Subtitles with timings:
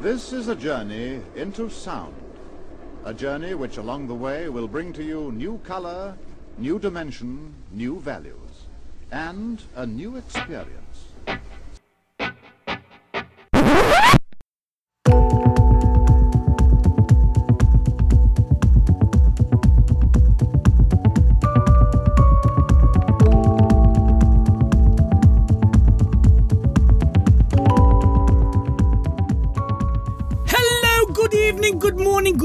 [0.00, 2.14] This is a journey into sound.
[3.04, 6.16] A journey which along the way will bring to you new color,
[6.56, 8.64] new dimension, new values,
[9.12, 10.89] and a new experience.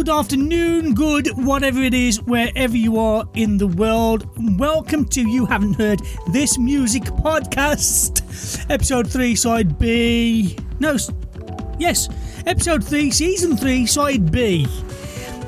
[0.05, 4.29] Good afternoon, good whatever it is, wherever you are in the world.
[4.59, 5.99] Welcome to You Haven't Heard
[6.31, 8.21] This Music Podcast,
[8.69, 10.59] episode 3, side B.
[10.79, 10.95] No,
[11.79, 12.07] yes,
[12.45, 14.67] episode 3, season 3, side B.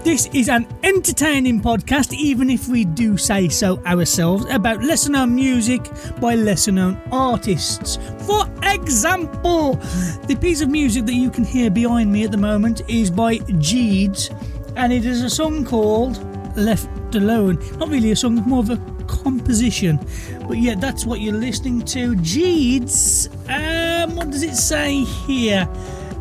[0.08, 5.36] This is an entertaining podcast, even if we do say so ourselves, about lesser known
[5.36, 5.82] music
[6.22, 7.98] by lesser known artists.
[8.20, 9.74] For example,
[10.28, 13.40] the piece of music that you can hear behind me at the moment is by
[13.60, 14.30] Jeads,
[14.78, 16.24] and it is a song called
[16.56, 17.60] Left Alone.
[17.78, 18.78] Not really a song, more of a
[19.08, 20.00] composition.
[20.48, 22.16] But yeah, that's what you're listening to.
[22.16, 25.68] Jeads, um, what does it say here?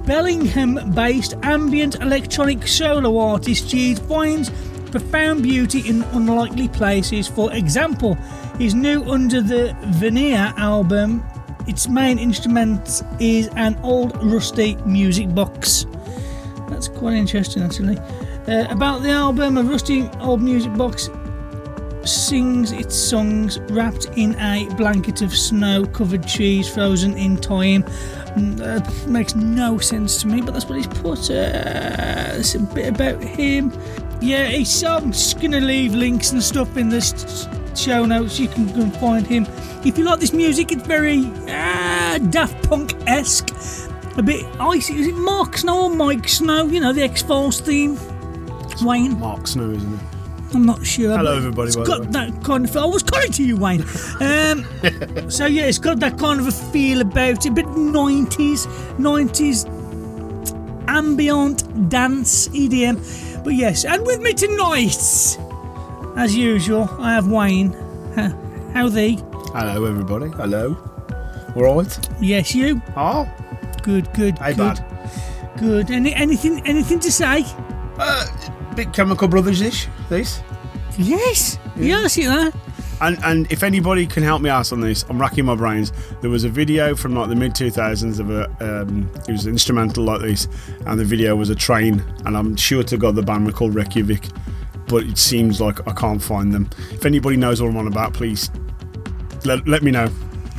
[0.07, 4.51] Bellingham based ambient electronic solo artist Jeads finds
[4.93, 7.27] profound beauty in unlikely places.
[7.27, 8.15] For example,
[8.57, 11.25] his new Under the Veneer album,
[11.67, 15.87] its main instrument is an old rusty music box.
[16.71, 17.99] That's quite interesting, actually.
[18.47, 21.11] Uh, about the album, a rusty old music box
[22.05, 27.85] sings its songs wrapped in a blanket of snow covered trees frozen in time.
[28.37, 31.31] Mm, Uh, makes no sense to me, but that's what he's put.
[31.31, 33.73] Uh, it's a bit about him.
[34.21, 37.01] Yeah, he's, I'm just going to leave links and stuff in the
[37.75, 38.39] show notes.
[38.39, 39.47] You can go and find him.
[39.85, 43.51] If you like this music, it's very uh, Daft Punk esque.
[44.19, 44.95] A bit icy.
[44.99, 46.67] Is it Mark Snow or Mike Snow?
[46.67, 47.99] You know, the X Files theme.
[48.83, 49.19] Wayne.
[49.21, 50.01] Mark Snow, isn't it?
[50.55, 51.17] I'm not sure.
[51.17, 52.77] Hello, everybody, It's got that kind of.
[52.77, 53.83] I was coming to you, Wayne.
[54.21, 54.65] Um,
[55.31, 58.67] so yeah, it's got that kind of a feel about it, a bit 90s,
[58.97, 59.67] 90s
[60.89, 63.45] ambient dance EDM.
[63.45, 65.39] But yes, and with me tonight,
[66.17, 67.73] as usual, I have Wayne.
[68.73, 69.19] How thee?
[69.53, 70.29] Hello, everybody.
[70.31, 70.77] Hello.
[71.55, 72.09] All right.
[72.21, 72.81] Yes, you.
[72.97, 73.29] Oh,
[73.83, 74.85] Good, good, hey, good, bad.
[75.59, 75.91] good.
[75.93, 77.45] Any anything anything to say?
[77.99, 78.27] Uh,
[78.77, 80.43] bit Chemical Brothers-ish, this.
[80.99, 81.59] Yes.
[81.77, 82.55] Yeah, I see that.
[83.01, 85.93] And and if anybody can help me out on this, I'm racking my brains.
[86.23, 90.05] There was a video from like the mid 2000s of a um, it was instrumental
[90.05, 90.49] like this,
[90.87, 93.75] and the video was a train, and I'm sure to God the band were called
[93.75, 94.27] Reykjavik,
[94.89, 96.71] but it seems like I can't find them.
[96.91, 98.51] If anybody knows what I'm on about, please
[99.45, 100.09] let, let me know.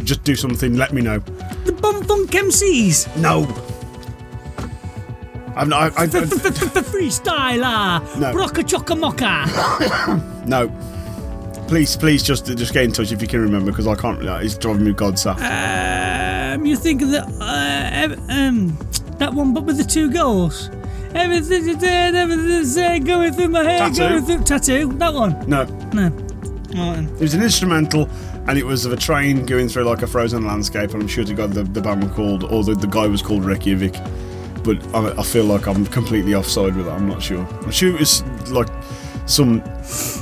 [0.04, 0.76] Just do something.
[0.76, 1.20] Let me know.
[1.66, 3.18] The Bomfunk MCs.
[3.18, 3.46] No.
[5.58, 5.94] I'm not.
[5.98, 8.02] I, I, I, Freestyler.
[8.20, 8.34] No.
[8.34, 10.46] Rocka Chocka Mocka.
[10.48, 10.70] no.
[11.68, 14.26] Please, please, just just get in touch if you can remember because I can't.
[14.28, 15.38] uh, It's driving me god's sap.
[15.42, 18.78] Um, you think of the uh, um
[19.18, 20.70] that one, but with the two girls.
[21.16, 24.10] Everything is dead, everything's there, going through my head, Tattoo?
[24.10, 24.92] going through tattoo.
[24.98, 25.36] That one.
[25.50, 25.64] no,
[25.94, 26.10] No.
[26.70, 27.06] Then.
[27.16, 28.10] it was an instrumental,
[28.48, 30.92] and it was of a train going through like a frozen landscape.
[30.94, 33.22] And I'm sure to God the, the band were called, or the, the guy was
[33.22, 33.96] called Reykjavik.
[34.68, 36.92] But I, I feel like I'm completely offside with that.
[36.92, 37.48] I'm not sure.
[37.64, 38.68] I'm sure it was like
[39.26, 39.62] some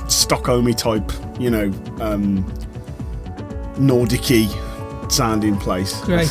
[0.10, 1.12] Stockholmy type,
[1.42, 2.46] you know, um,
[3.80, 4.48] Nordic-y
[5.10, 6.00] sounding place.
[6.02, 6.30] Great.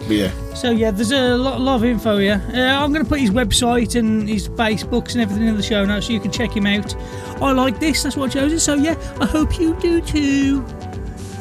[0.00, 0.54] But yeah.
[0.54, 2.42] So yeah, there's a lot, lot of info here.
[2.52, 5.86] Uh, I'm going to put his website and his Facebooks and everything in the show
[5.86, 6.94] notes so you can check him out.
[7.42, 8.02] I like this.
[8.02, 8.52] That's what I chose.
[8.52, 8.60] it.
[8.60, 10.60] So yeah, I hope you do too.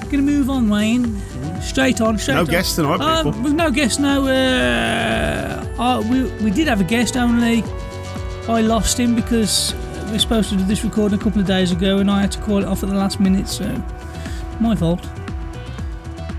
[0.09, 1.21] Gonna move on, Wayne.
[1.63, 2.17] Straight on.
[2.17, 2.45] Straight No on.
[2.47, 3.41] guests tonight, Uh, people.
[3.41, 4.27] with no guests, no.
[4.27, 7.63] Uh, uh, we we did have a guest, only
[8.47, 9.73] I lost him because
[10.07, 12.31] we were supposed to do this recording a couple of days ago, and I had
[12.33, 13.47] to call it off at the last minute.
[13.47, 13.65] So
[14.59, 15.01] my fault.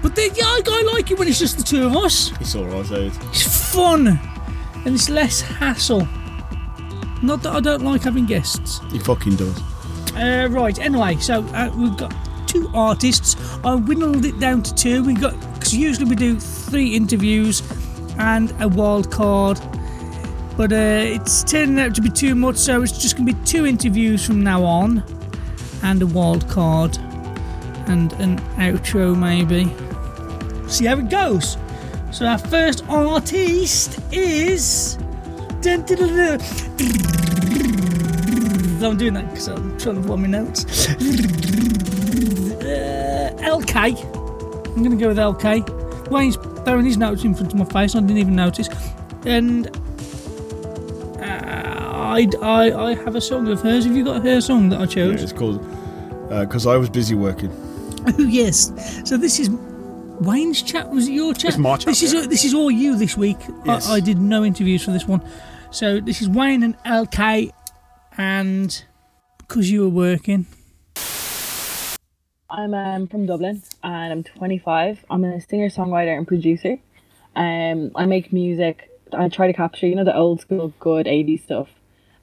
[0.02, 2.30] But then, yeah, I, I like it when it's just the two of us.
[2.40, 3.12] It's alright, Ed.
[3.30, 4.20] It's fun
[4.84, 6.06] and it's less hassle.
[7.22, 8.80] Not that I don't like having guests.
[8.92, 9.58] He fucking does.
[10.14, 10.78] Uh, right.
[10.78, 12.12] Anyway, so uh, we've got
[12.54, 13.36] two artists.
[13.64, 15.02] I whittled it down to two.
[15.04, 17.62] We got because usually we do three interviews
[18.18, 19.60] and a wild card,
[20.56, 22.56] but uh, it's turning out to be too much.
[22.56, 25.02] So it's just going to be two interviews from now on,
[25.82, 26.96] and a wild card,
[27.86, 29.64] and an outro maybe.
[30.68, 31.56] See how it goes.
[32.12, 34.96] So our first artist is.
[38.84, 40.64] I'm doing that because I'm trying to find my notes.
[42.64, 43.96] Uh, Elkae.
[44.76, 46.10] I'm going to go with Elkae.
[46.10, 47.94] Wayne's throwing his notes in front of my face.
[47.94, 48.68] I didn't even notice.
[49.24, 49.68] And
[52.14, 53.84] I, I, I have a song of hers.
[53.84, 55.16] Have you got her song that I chose?
[55.16, 55.60] Yeah, it's called
[56.28, 57.50] because I was busy working.
[58.06, 58.70] Oh yes.
[59.08, 60.90] So this is Wayne's chat.
[60.90, 61.52] Was it your chat?
[61.52, 62.26] It's my chat, This is yeah.
[62.26, 63.38] this is all you this week.
[63.64, 63.88] Yes.
[63.88, 65.22] I, I did no interviews for this one.
[65.70, 67.50] So this is Wayne and Elkae,
[68.18, 68.84] and
[69.38, 70.44] because you were working.
[72.56, 75.04] I'm um, from Dublin and I'm 25.
[75.10, 76.78] I'm a singer, songwriter, and producer.
[77.34, 78.90] Um, I make music.
[79.12, 81.68] I try to capture, you know, the old school, good 80s stuff.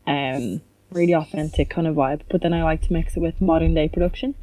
[0.08, 2.22] Um, really authentic kind of vibe.
[2.30, 4.36] But then I like to mix it with modern day production.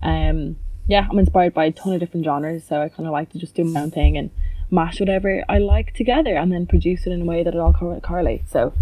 [0.00, 3.32] Um, yeah, I'm inspired by a ton of different genres, so I kind of like
[3.32, 4.30] to just do my own thing and
[4.70, 7.72] mash whatever I like together and then produce it in a way that it all
[7.72, 8.52] cor- correlates.
[8.52, 8.74] So,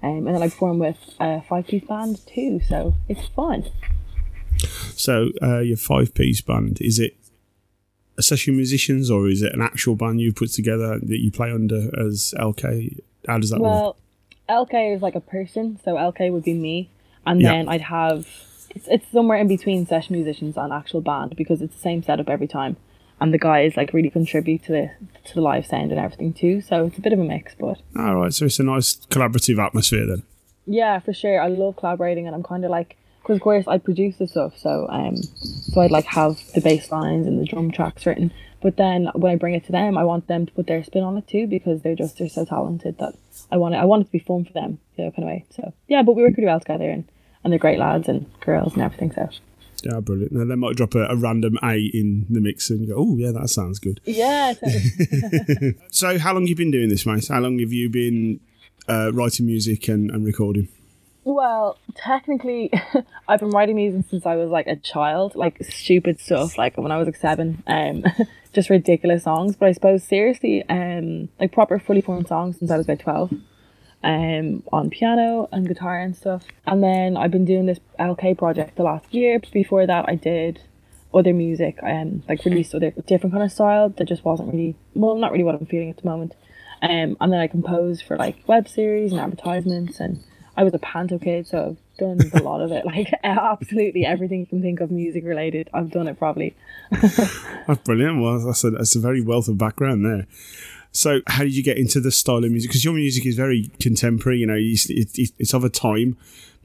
[0.00, 3.64] um, and then I perform with a five piece band too, so it's fun.
[4.96, 7.16] So uh, your five piece band is it
[8.16, 11.50] a session musicians or is it an actual band you put together that you play
[11.50, 13.00] under as Elkae?
[13.26, 13.70] How does that work?
[13.70, 13.96] Well,
[14.48, 16.90] Elkae is like a person, so Elkae would be me,
[17.26, 17.52] and Yeah.
[17.52, 18.26] then I'd have
[18.76, 22.28] it's, it's somewhere in between session musicians and actual band because it's the same setup
[22.28, 22.76] every time,
[23.20, 24.90] and the guys like really contribute to the
[25.24, 26.60] to the live sound and everything too.
[26.60, 29.58] So it's a bit of a mix, but All right, so it's a nice collaborative
[29.64, 30.22] atmosphere then.
[30.66, 31.40] yeah, for sure.
[31.40, 34.56] I love collaborating, and I'm kind of like because of course I produce the stuff,
[34.58, 38.30] so um, so I'd like have the bass lines and the drum tracks written.
[38.62, 41.02] But then when I bring it to them, I want them to put their spin
[41.02, 43.14] on it too because they're just they're so talented that
[43.50, 43.78] I want it.
[43.78, 45.44] I want it to be fun for them, you know, kind of way.
[45.50, 47.04] So yeah, but we work really well together, and
[47.42, 49.12] and they're great lads and girls and everything.
[49.12, 49.28] So
[49.82, 50.32] Yeah, brilliant.
[50.32, 53.32] Now they might drop a, a random A in the mix and go, oh yeah,
[53.32, 54.00] that sounds good.
[54.06, 57.28] yeah, so- So how long have you been doing this, mate?
[57.28, 58.40] How long have you been
[58.88, 60.68] uh, writing music and, and recording?
[61.24, 62.70] Well, technically,
[63.28, 66.92] I've been writing music since I was like a child, like stupid stuff, like when
[66.92, 68.04] I was like seven, um,
[68.52, 69.56] just ridiculous songs.
[69.56, 73.32] But I suppose seriously, um, like proper fully formed songs since I was about twelve,
[74.02, 76.44] um, on piano and guitar and stuff.
[76.66, 79.40] And then I've been doing this Elkae project the last year.
[79.50, 80.60] Before that, I did
[81.14, 85.16] other music, um, like released other different kind of style that just wasn't really well,
[85.16, 86.34] not really what I'm feeling at the moment.
[86.82, 90.22] Um, and then I composed for like web series and advertisements, and
[90.56, 92.84] I was a panto kid, so I've done a lot of it.
[92.94, 96.54] Like absolutely everything you can think of music related, I've done it probably.
[96.90, 98.22] That's brilliant.
[98.22, 100.26] Well, that's a, that's a very wealth of background there.
[100.92, 102.70] So, how did you get into the style of music?
[102.70, 104.38] Because your music is very contemporary.
[104.38, 106.16] You know, it's, it, it, it's of a time,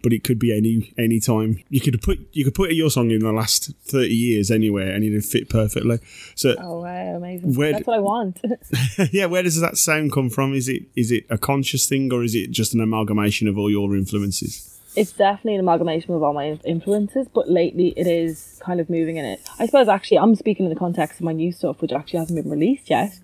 [0.01, 1.63] but it could be any any time.
[1.69, 5.03] You could put you could put your song in the last thirty years anywhere, and
[5.03, 5.99] it'd fit perfectly.
[6.35, 7.55] So, Oh wow, amazing!
[7.55, 8.41] Where That's what I want.
[9.11, 10.53] yeah, where does that sound come from?
[10.53, 13.69] Is it is it a conscious thing, or is it just an amalgamation of all
[13.69, 14.65] your influences?
[14.95, 19.17] it's definitely an amalgamation of all my influences, but lately it is kind of moving
[19.17, 19.39] in it.
[19.59, 22.41] I suppose actually I'm speaking in the context of my new stuff, which actually hasn't
[22.41, 23.17] been released yet.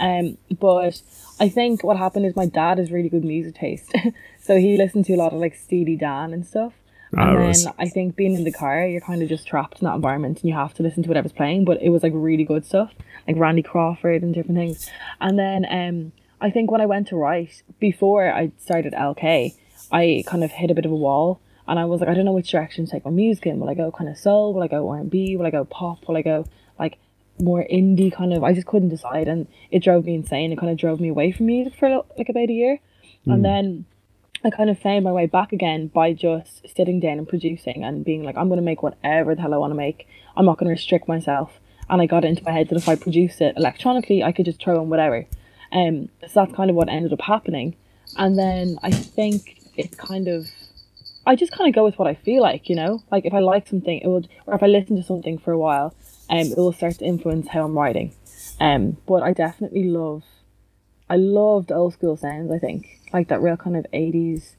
[0.00, 1.00] Um, but
[1.40, 3.92] I think what happened is my dad has really good music taste,
[4.40, 6.72] so he listened to a lot of like Steely Dan and stuff.
[7.16, 7.56] Ah, And right.
[7.56, 10.40] then I think being in the car, you're kind of just trapped in that environment,
[10.42, 11.64] and you have to listen to whatever's playing.
[11.64, 12.92] But it was like really good stuff,
[13.26, 14.90] like Randy Crawford and different things.
[15.20, 19.54] And then um, I think when I went to write before I started Elkae,
[19.90, 22.26] I kind of hit a bit of a wall, and I was like, I don't
[22.26, 23.58] know which direction to take my music in.
[23.58, 24.52] Will I go kind of soul?
[24.52, 25.34] Will I go R and B?
[25.36, 26.06] Will I go pop?
[26.08, 26.44] Will I go
[27.40, 28.42] more indie kind of?
[28.44, 30.52] I just couldn't decide, and it drove me insane.
[30.52, 32.80] It kind of drove me away from music for like about a year,
[33.26, 33.84] and then.
[34.44, 38.04] I kind of found my way back again by just sitting down and producing and
[38.04, 40.06] being like, I'm going to make whatever the hell I want to make.
[40.36, 41.58] I'm not going to restrict myself.
[41.90, 44.44] And I got it into my head that if I produce it electronically, I could
[44.44, 45.26] just throw in whatever.
[45.72, 47.74] Um, so that's kind of what ended up happening.
[48.16, 50.46] And then I think it kind of,
[51.26, 53.02] I just kind of go with what I feel like, you know?
[53.10, 55.58] Like if I like something, it would, or if I listen to something for a
[55.58, 55.94] while,
[56.30, 58.14] um, it will start to influence how I'm writing.
[58.60, 60.24] Um, but I definitely love
[61.10, 62.50] I loved old school sounds.
[62.52, 64.54] I think like that real kind of eighties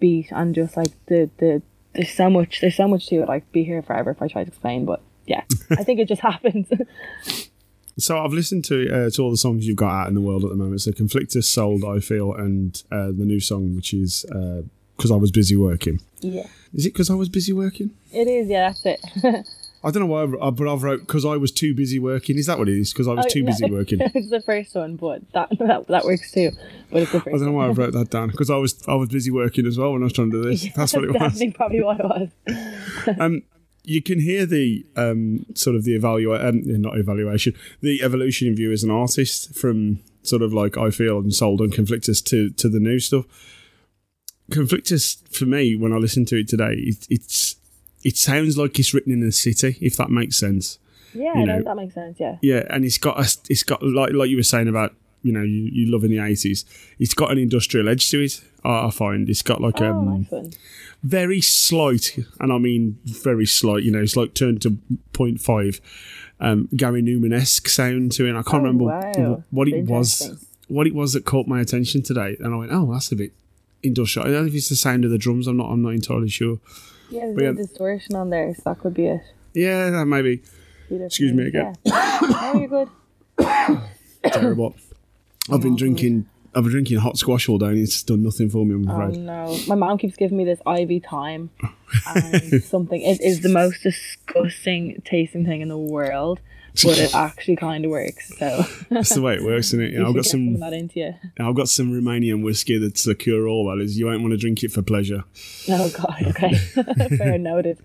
[0.00, 1.62] beat and just like the the
[1.94, 3.28] there's so much there's so much to it.
[3.28, 6.22] Like be here forever if I try to explain, but yeah, I think it just
[6.32, 6.68] happens.
[7.98, 10.44] So I've listened to uh, to all the songs you've got out in the world
[10.44, 10.82] at the moment.
[10.82, 14.26] So Conflictus, Sold, I Feel, and uh, the new song, which is
[14.96, 16.00] because I was busy working.
[16.20, 17.90] yeah, Is it because I was busy working?
[18.12, 18.48] it is.
[18.48, 19.46] Yeah, that's it.
[19.86, 22.36] I don't know why, I, but I've wrote because I was too busy working.
[22.38, 22.92] Is that what it is?
[22.92, 23.46] Because I was Oh, too no.
[23.46, 24.00] busy working.
[24.14, 26.50] It's the first one, but that that, that works too.
[26.90, 27.36] But it's the first.
[27.36, 29.78] don't know why I wrote that down because I was I was busy working as
[29.78, 30.66] well when I was trying to do this.
[30.76, 31.20] That's what it was.
[31.20, 33.16] Definitely probably what it was.
[33.20, 33.42] Um,
[33.84, 38.58] you can hear the um, sort of the evaluate, um, not evaluation, the evolution of
[38.58, 42.50] you as an artist from sort of like I feel and sold on Conflictus to
[42.50, 43.26] to the new stuff.
[44.50, 47.55] Conflictus for me, when I listen to it today, it, it's
[48.08, 50.78] it sounds like it's written in a city, if that makes sense.
[51.14, 51.64] Yeah, You no, know.
[51.64, 52.16] that makes sense.
[52.20, 54.90] Yeah, Yeah, and it's got a, it's got like like you were saying about
[55.22, 56.64] you know you, you love in the eighties.
[56.98, 58.34] It's got an industrial edge to it.
[58.64, 60.56] I I find it's got like Oh, um nice
[61.02, 63.82] very slight, and I mean very slight.
[63.84, 64.70] You know, it's like turned to
[65.12, 65.80] 0.5
[66.40, 68.30] um, Gary Numan esque sound to it.
[68.30, 69.44] And I can't Oh, remember wow.
[69.50, 70.44] what it was.
[70.68, 73.32] What it was that caught my attention today, and I went, "Oh, that's a bit
[73.82, 75.46] industrial." I don't know if it's the sound of the drums.
[75.46, 75.70] I'm not.
[75.70, 76.58] I'm not entirely sure.
[77.10, 77.52] Yeah, there's a yeah.
[77.52, 79.22] distortion on there, so that could be it.
[79.54, 80.42] Yeah, that might be
[80.90, 81.76] Excuse me again.
[81.84, 82.18] Yeah.
[82.22, 82.88] oh, you're good.
[84.32, 84.74] terrible.
[85.50, 86.26] I've been drinking.
[86.54, 88.74] I've been drinking hot squash all day, and it's done nothing for me.
[88.74, 91.50] I'm Oh no, my mom keeps giving me this Ivy time,
[92.14, 93.00] and something.
[93.00, 96.40] It is the most disgusting tasting thing in the world,
[96.84, 98.36] but it actually kind of works.
[98.38, 99.94] So That's the way it works, isn't it?
[99.96, 100.60] Know, I've got some some.
[100.60, 101.14] that into you.
[101.38, 103.66] I've got some Romanian whiskey that's a cure all.
[103.70, 105.24] That is, you won't want to drink it for pleasure.
[105.68, 106.54] Oh god, okay,
[107.16, 107.78] fair noted.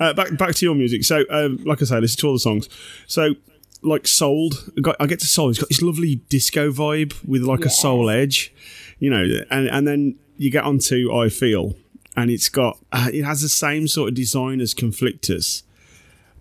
[0.00, 1.04] uh, back back to your music.
[1.04, 2.68] So, um, like I say, listen to all the songs.
[3.06, 3.34] So,
[3.82, 4.70] like sold,
[5.00, 5.50] I get to Soul.
[5.50, 8.52] It's got this lovely disco vibe with like a soul edge,
[8.98, 9.24] you know.
[9.50, 11.74] And and then you get onto I Feel,
[12.16, 15.62] and it's got uh, it has the same sort of design as Conflictus,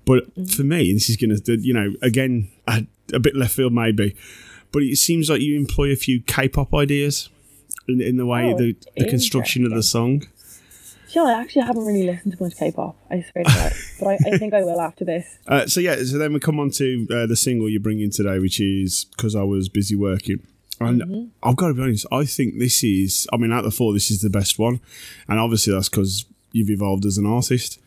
[0.06, 4.16] but for me, this is gonna, you know, again a, a bit left field maybe,
[4.72, 7.30] but it seems like you employ a few K-pop ideas
[7.88, 10.24] in, in the way Oh, the the construction of the song.
[11.08, 12.98] Sure, I actually haven't really listened to much K-pop.
[13.10, 15.38] I swear to God, but I, I think I will after this.
[15.48, 18.38] Uh, so yeah, so then we come on to uh, the single you're bringing today,
[18.40, 20.46] which is "Because I Was Busy Working."
[20.80, 21.26] And Mm-hmm.
[21.42, 23.94] I've got to be honest, I think this is, I mean, out of the four,
[23.94, 24.82] this is the best one,
[25.30, 27.80] and obviously that's because you've evolved as an artist.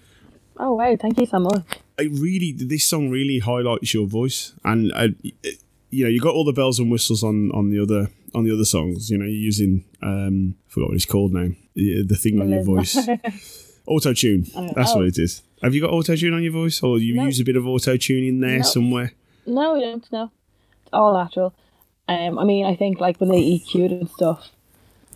[0.57, 1.67] Oh wow, thank you so much.
[1.99, 5.09] It really, this song really highlights your voice, and uh,
[5.43, 5.59] it-
[5.91, 8.53] you know, you got all the bells and whistles on on the other on the
[8.53, 9.09] other songs.
[9.11, 12.51] You know, you're using, um, I forgot what it's called now, the the thing on
[12.51, 12.95] your voice,
[13.87, 14.45] auto tune.
[14.77, 14.97] That's oh.
[14.99, 15.43] what it is.
[15.63, 17.25] Have you got auto tune on your voice, or you No.
[17.25, 18.63] use a bit of auto tune in there No.
[18.65, 19.13] somewhere?
[19.47, 20.05] No, we don't.
[20.13, 20.31] No,
[20.83, 21.55] it's all natural.
[22.07, 24.51] Um, I mean, I think like when they EQ'd and stuff,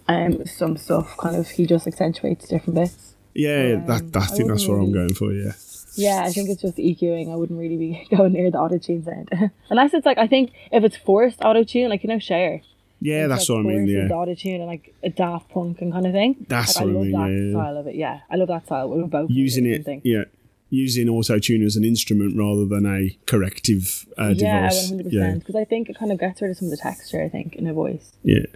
[0.08, 3.14] um, some stuff kind of he just accentuates different bits.
[3.34, 5.32] Yeah, Um, that, that I I think that's what I'm going for.
[5.34, 5.52] Yeah,
[5.94, 7.30] Yeah, I think it's just EQing.
[7.32, 9.28] I wouldn't really be going near the auto tune sound,
[9.70, 12.62] unless it's like I think if it's forced auto tune, like you know, Cher.
[13.00, 13.86] yeah, that's what I mean.
[13.86, 16.46] Yeah, auto tune and like a Daft Punk and kind of thing.
[16.48, 17.94] That's like, what I love mean, that yeah, style of it.
[17.96, 20.00] Yeah, I love that style with both using it, thing.
[20.04, 20.24] yeah,
[20.70, 24.88] using auto tune as an instrument rather than a corrective uh, Yeah, device.
[24.90, 25.38] one hundred Yeah, percent.
[25.40, 27.22] Because I think it kind of gets rid of some of the texture.
[27.22, 28.12] I think in a voice.
[28.22, 28.46] yeah.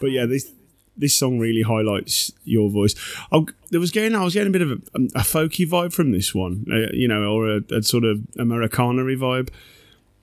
[0.00, 0.50] But yeah, this
[0.96, 2.94] this song really highlights your voice.
[3.32, 4.74] I, there was getting, I was getting a bit of a,
[5.14, 9.02] a folky vibe from this one, uh, you know, or a, a sort of Americana
[9.02, 9.48] vibe.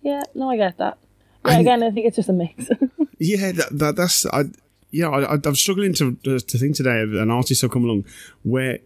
[0.01, 0.97] Yeah, no, I get that.
[1.45, 2.65] Yeah, And- again, I think it's just a mix.
[3.21, 4.45] Yeah, that, that that's I.
[4.91, 8.05] Yeah, I, I- I'm struggling to to think today of an artist have come along
[8.43, 8.79] where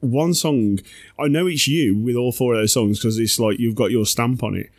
[0.00, 0.80] one song
[1.16, 3.92] I know it's you with all four of those songs because it's like you've got
[3.92, 4.70] your stamp on it,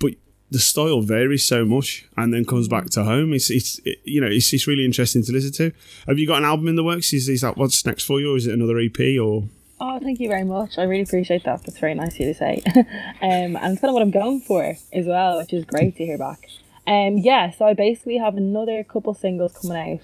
[0.00, 0.14] but
[0.50, 3.32] the style varies so much and then comes back to home.
[3.32, 5.72] It's it's it, you know it's it's really interesting to listen to.
[6.06, 7.12] Have you got an album in the works?
[7.12, 9.44] Is is that what's next for you, or is it another EP or?
[9.80, 10.78] oh, thank you very much.
[10.78, 11.62] I really appreciate that.
[11.64, 12.62] That's very nice of you to say.
[12.76, 16.04] um, and it's kind of what I'm going for as well, which is great to
[16.04, 16.48] hear back.
[16.86, 20.00] Um, yeah, so I basically have another couple singles coming out,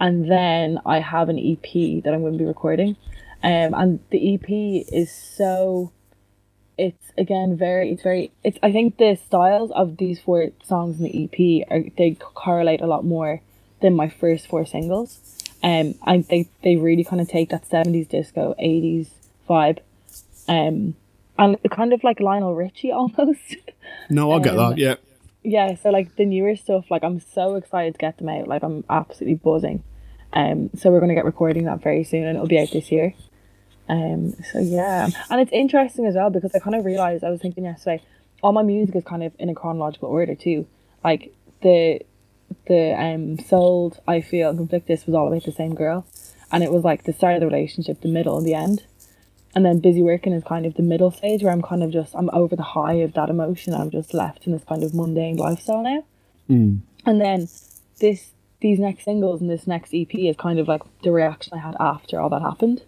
[0.00, 2.96] and then I have an EP that I'm going to be recording.
[3.42, 4.48] Um, and the EP
[4.92, 5.92] is so
[6.78, 11.04] it's again very it's very it's I think the styles of these four songs in
[11.04, 13.40] the EP are they correlate a lot more
[13.80, 15.20] than my first four singles.
[15.62, 19.10] Um and they, they really kind of take that seventies disco, eighties
[19.48, 19.78] vibe.
[20.48, 20.96] Um
[21.38, 23.56] and kind of like Lionel Richie almost.
[24.08, 24.78] No, I get Um, that.
[24.78, 24.96] Yeah,
[25.42, 28.48] yeah, so like the newer stuff, like I'm so excited to get them out.
[28.48, 29.82] Like I'm absolutely buzzing.
[30.32, 33.14] Um, so we're gonna get recording that very soon, and it'll be out this year.
[33.88, 37.40] Um, so yeah, and it's interesting as well because I kind of realized I was
[37.40, 38.02] thinking yesterday,
[38.42, 40.66] all my music is kind of in a chronological order too.
[41.02, 42.00] Like the
[42.66, 46.06] the um sold, I feel, and conflictus was all about the same girl,
[46.50, 48.84] and it was like the start of the relationship, the middle, and the end.
[49.56, 52.14] And then busy working is kind of the middle stage where I'm kind of just
[52.16, 53.72] I'm over the high of that emotion.
[53.74, 56.04] I'm just left in this kind of mundane lifestyle now.
[57.06, 57.48] And then
[58.00, 61.58] this these next singles and this next EP is kind of like the reaction I
[61.58, 62.82] had after all that happened.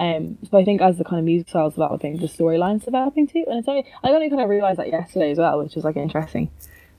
[0.00, 3.44] Um, so I think as the kind of music style's developing, the storyline's developing too.
[3.46, 5.96] And it's only I only kind of realized that yesterday as well, which is like
[5.96, 6.50] interesting.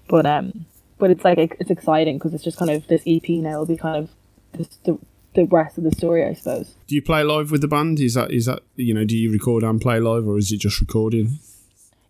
[0.08, 0.68] But um,
[1.00, 3.76] but it's like it's exciting because it's just kind of this EP now will be
[3.76, 4.12] kind of
[4.54, 5.00] this, the
[5.34, 6.76] the rest of the story, I suppose.
[6.88, 8.00] do you play live with the band?
[8.00, 9.04] Is that is that you know?
[9.04, 11.40] Do you record and play live, or is it just recording?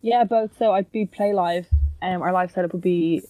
[0.01, 0.57] Yeah, both.
[0.57, 1.67] So I'd be play live.
[2.01, 3.21] Um, our live setup would be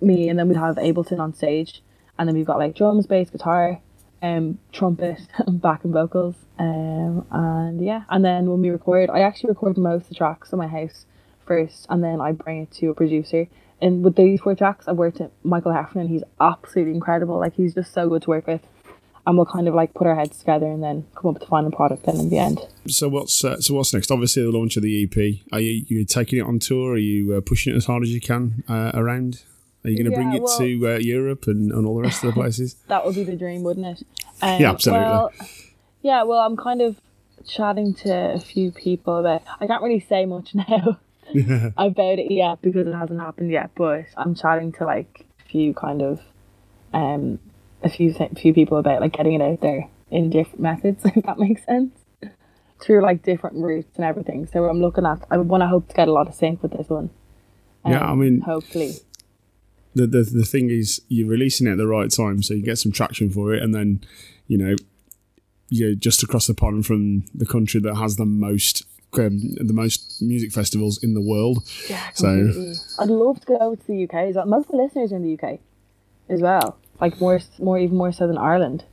[0.00, 1.82] me, and then we'd have Ableton on stage,
[2.18, 3.80] and then we've got like drums, bass, guitar,
[4.22, 8.02] um, trumpet, and backing vocals, um, and yeah.
[8.08, 11.06] And then when we record, I actually record most of the tracks in my house
[11.46, 13.46] first, and then I bring it to a producer.
[13.80, 16.08] And with these four tracks, I've worked with Michael Heffernan.
[16.08, 17.38] He's absolutely incredible.
[17.38, 18.60] Like he's just so good to work with.
[19.26, 21.48] and we'll kind of like put our heads together and then come up with the
[21.48, 22.60] final product then in the end.
[22.88, 24.10] So what's uh, so what's next?
[24.10, 25.42] Obviously, the launch of the EP.
[25.52, 26.94] Are you you taking it on tour?
[26.94, 29.42] Are you uh, pushing it as hard as you can uh, around?
[29.84, 32.02] Are you going to bring Yeah, it well- to uh, Europe and, and all the
[32.02, 32.74] rest of the places?
[32.88, 34.06] That would be the dream, wouldn't it?
[34.42, 35.04] Um, Yeah, absolutely.
[35.06, 35.32] Well,
[36.02, 37.00] yeah, well, I'm kind of
[37.46, 39.42] chatting to a few people about.
[39.60, 40.98] I can't really say much now
[41.76, 43.70] about it yet because it hasn't happened yet.
[43.76, 46.20] But I'm chatting to like a few kind of,
[46.92, 47.38] um,
[47.82, 51.04] a few th- few people about like getting it out there in different methods.
[51.04, 51.92] If that makes sense.
[52.80, 54.46] Through like different routes and everything.
[54.46, 55.24] So I'm looking at.
[55.30, 57.10] I want to hope to get a lot of sync with this one.
[57.86, 58.92] Yeah, I mean- hopefully.
[59.98, 62.78] The, the the thing is you're releasing it at the right time so you get
[62.78, 64.00] some traction for it and then
[64.46, 64.74] you know
[65.68, 68.84] you're just across the pond from the country that has the most
[69.18, 71.56] um, the most music festivals in the world
[71.88, 74.46] Yeah, So- I'd love to go over to the UK as well.
[74.46, 75.58] Most of the listeners are in the UK
[76.28, 76.76] as well.
[77.00, 78.84] Like more, more, even more so than Ireland.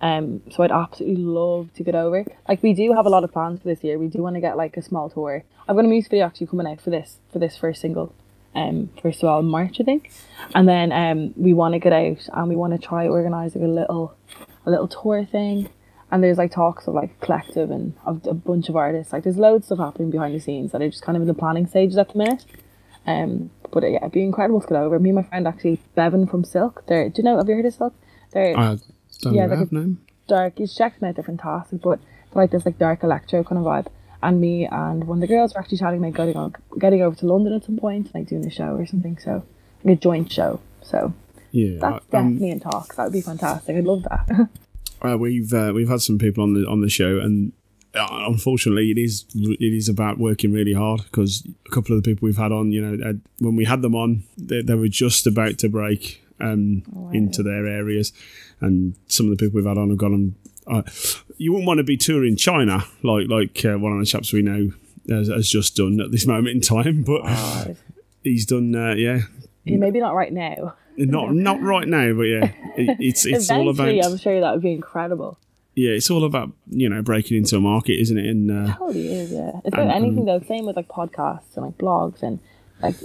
[0.00, 2.24] Um, so I'd absolutely love to get over.
[2.48, 3.98] Like we do have a lot of plans for this year.
[3.98, 5.44] We do want to get like a small tour.
[5.68, 8.12] I've got a music video actually coming out for this for this first single.
[8.56, 10.10] Um, first of all in March I think,
[10.54, 13.68] and then um we want to get out and we want to try organising a
[13.68, 14.16] little
[14.64, 15.68] a little tour thing.
[16.10, 19.12] And there's like talks of like collective and of a bunch of artists.
[19.12, 21.28] Like there's loads of stuff happening behind the scenes that are just kind of in
[21.28, 22.44] the planning stages at the minute.
[23.06, 24.98] Um, but uh, yeah, it'd be incredible to get over.
[24.98, 26.84] Me and my friend actually Bevan from Silk.
[26.86, 27.94] They're do you know have you heard of Silk?
[28.32, 28.76] They're I
[29.20, 29.58] don't Yeah, like
[30.28, 30.54] dark.
[30.58, 31.16] He's checked out.
[31.16, 31.98] They're fantastic, but
[32.34, 33.88] like this like dark electro kind of vibe.
[34.22, 37.16] And me and one of the girls were actually chatting about getting on, getting over
[37.16, 39.18] to London at some point, like doing a show or something.
[39.18, 39.44] So
[39.84, 40.60] like a joint show.
[40.82, 41.12] So
[41.56, 42.96] yeah that's um, definitely in talks.
[42.96, 43.76] That would be fantastic.
[43.76, 44.48] I'd love that.
[45.02, 47.52] uh, we've uh, we've had some people on the on the show and
[47.94, 52.10] uh, unfortunately it is it is about working really hard because a couple of the
[52.10, 54.88] people we've had on you know uh, when we had them on they, they were
[54.88, 56.82] just about to break um,
[57.14, 58.12] into their areas
[58.60, 60.34] and some of the people we've had on have gone on
[60.66, 60.82] uh,
[61.36, 64.42] you wouldn't want to be touring China like like uh, one of the chaps we
[64.42, 64.70] know
[65.08, 67.22] has, has just done at this moment in time but
[68.22, 69.20] he's done uh, yeah
[69.64, 70.74] Yeah, Maybe not right now.
[70.96, 74.52] not not right now but yeah it, it's it's all about Eventually, I'm sure that
[74.52, 75.38] would be incredible.
[75.74, 78.26] yeah, it's all about you know breaking into a market, isn't it?
[78.26, 79.52] And uh, Totally is, yeah.
[79.64, 80.40] It's And- about anything though.
[80.40, 82.38] Same with like podcasts and like blogs and
[82.82, 82.96] like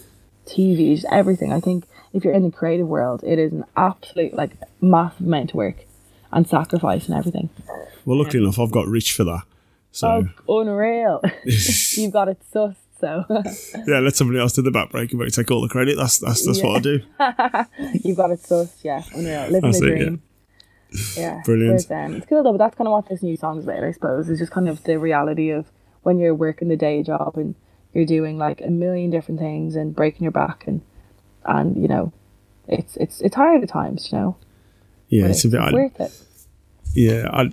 [0.48, 1.52] TV, just everything.
[1.54, 5.52] I think if you're in the creative world, it is an absolute like massive amount
[5.52, 5.86] of work
[6.32, 7.50] and sacrifice and everything.
[8.06, 9.44] well, luckily enough, I've got rich for that.
[9.92, 11.22] So Oh, unreal!
[11.46, 12.76] You've got it sussed.
[13.00, 13.26] So
[13.88, 15.98] yeah, let somebody else do the backbreaking, but take all the credit.
[15.98, 17.00] That's that's that's what I do.
[18.04, 18.84] you've got it sussed.
[18.84, 19.42] Yeah, unreal.
[19.48, 20.04] Living That's the it, yeah.
[20.06, 20.22] dream.
[21.18, 21.86] Yeah, Brilliant.
[21.90, 23.92] But, um, it's cool though, but that's kind of what this new song's about, I
[23.92, 24.30] suppose.
[24.30, 25.66] It's just kind of the reality of
[26.04, 27.56] when you're working the day job and
[27.94, 30.82] you're doing like a million different things and breaking your back and
[31.46, 32.14] and you know,
[32.68, 34.38] it's it's it's hard at times, you know.
[35.12, 35.60] Yeah, it's a bit.
[35.60, 36.12] I, worth it.
[36.94, 37.52] yeah, I,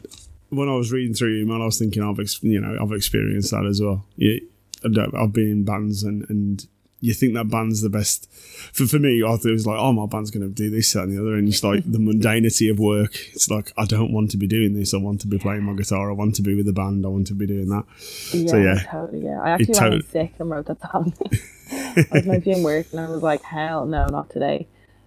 [0.49, 2.93] when I was reading through your email, I was thinking I've ex- you know I've
[2.93, 4.05] experienced that as well.
[4.17, 4.39] Yeah,
[4.85, 4.89] I
[5.23, 6.67] I've been in bands and and
[7.01, 8.29] you think that band's the best.
[8.73, 10.93] For for me, I thought it was like, oh, my band's going to do this,
[10.95, 13.15] that, and the other, and it's like the mundanity of work.
[13.35, 14.95] It's like I don't want to be doing this.
[14.95, 16.11] I want to be playing my guitar.
[16.11, 17.05] I want to be with the band.
[17.07, 17.85] I want to be doing that.
[18.33, 18.75] Yeah, So, yeah.
[18.91, 19.25] totally.
[19.25, 21.15] Yeah, I actually in tot- sick and wrote that song.
[21.71, 24.67] I was meant to be in work and I was like, hell no, not today.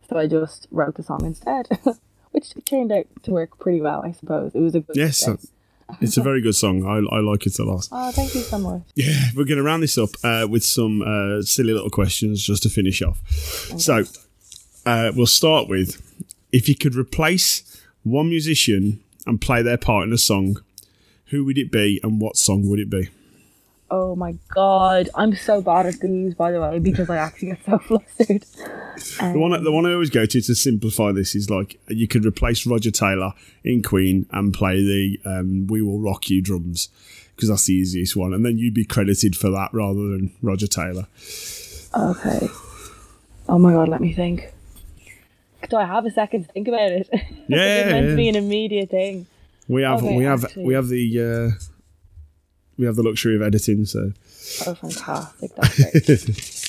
[0.10, 1.68] So I just wrote the song instead,
[2.54, 4.54] which turned out to work pretty well, I suppose.
[4.54, 4.96] It was a good.
[4.96, 5.48] Yes, success.
[6.00, 6.86] It's a very good song.
[6.86, 7.90] I, I like it a lot.
[7.92, 8.84] Oh, thank you so much.
[8.96, 12.64] Yeah, we're going to round this up uh, with some uh, silly little questions just
[12.64, 13.20] to finish off.
[13.78, 14.06] So,
[14.86, 16.02] uh, we'll start with
[16.54, 20.64] if you could replace one musician and play their part in a song,
[21.26, 23.10] who would it be and what song would it be?
[23.94, 27.66] Oh my god, I'm so bad at these, by the way, because I actually get
[27.66, 28.44] so flustered.
[29.34, 32.26] The one, the one I always go to to simplify this is like you could
[32.26, 33.34] replace Roger Taylor
[33.66, 36.88] in Queen and play the um, "We Will Rock You" drums
[37.36, 40.68] because that's the easiest one, and then you'd be credited for that rather than Roger
[40.68, 41.08] Taylor.
[41.94, 42.48] Okay.
[43.50, 44.54] Oh my god, let me think.
[45.70, 47.10] Do I have a second to think about it?
[47.48, 48.30] Yeah, it's meant to be yeah.
[48.30, 49.26] an immediate thing.
[49.68, 51.71] We have Okay, we have actually- we have the uh,
[52.82, 54.12] we have the luxury of editing, so
[54.68, 55.52] Oh, fantastic!
[55.56, 55.76] That's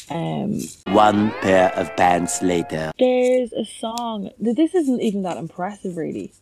[0.07, 0.11] great.
[0.11, 0.61] um,
[0.95, 2.93] One pair of pants later.
[2.99, 4.31] there's a song.
[4.43, 6.33] th- This isn't even that impressive, really.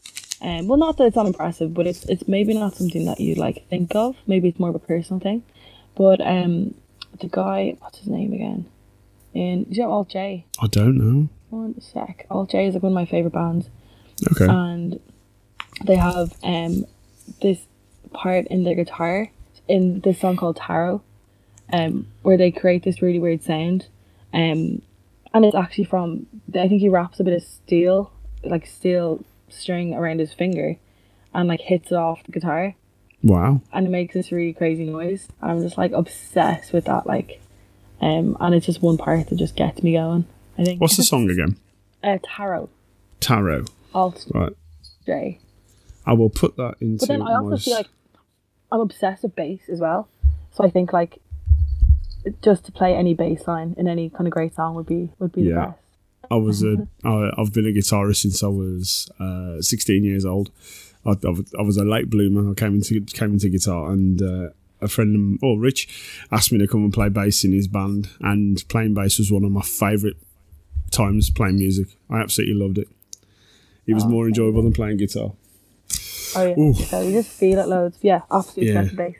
[0.43, 3.35] Um, well, not that it's not impressive, but it's it's maybe not something that you
[3.37, 4.17] like think of.
[4.27, 5.43] Maybe it's more of a personal thing.
[5.95, 6.75] But um,
[7.21, 8.67] the guy, what's his name again?
[9.35, 10.45] In you know Alt J.
[10.61, 11.29] I don't know.
[11.51, 12.27] One sec.
[12.31, 13.69] Alt J is like one of my favorite bands.
[14.33, 14.99] Okay, and
[15.85, 16.87] they have um
[17.41, 17.61] this
[18.13, 19.29] part in their guitar
[19.71, 21.03] in this song called Taro,
[21.73, 23.87] um, where they create this really weird sound,
[24.35, 24.83] um,
[25.33, 29.95] and it's actually from I think he wraps a bit of steel, like steel string
[29.95, 30.77] around his finger,
[31.35, 32.75] and like hits it off the guitar,
[33.23, 33.61] Wow.
[33.73, 35.29] and it makes this really crazy noise.
[35.41, 37.41] And I'm just like obsessed with that, like,
[38.01, 40.27] um, and it's just one part that just gets me going.
[40.59, 40.81] I think.
[40.81, 41.57] What's the song again?
[42.03, 42.71] Uh, Taro,
[43.21, 43.63] Taro.
[43.95, 44.55] alt Right.
[45.05, 45.39] J.
[46.07, 47.89] I will put that into But then I also feel like
[48.73, 50.09] I'm obsessed with bass as well.
[50.53, 51.21] So I think like
[52.43, 55.33] just to play any bass line in any kind of great song would be would
[55.33, 55.55] be Yeah.
[55.55, 55.79] the best.
[56.31, 60.51] I was a, I, I've been a guitarist since I was uh, 16 years old.
[61.05, 62.51] I, I, was- a late bloomer.
[62.51, 64.51] I came into came into guitar, and uh,
[64.83, 65.89] a friend, oh Rich,
[66.31, 68.11] asked me to come and play bass in his band.
[68.21, 70.17] And playing bass was one of my favourite
[70.91, 71.89] times playing music.
[72.11, 72.89] I absolutely loved it.
[73.87, 75.33] It was more enjoyable than playing guitar.
[76.37, 76.59] Oh yeah.
[76.59, 76.75] Ooh.
[76.75, 77.99] So you just feel it loads.
[78.03, 78.83] Yeah, absolutely Yeah.
[78.83, 79.17] with.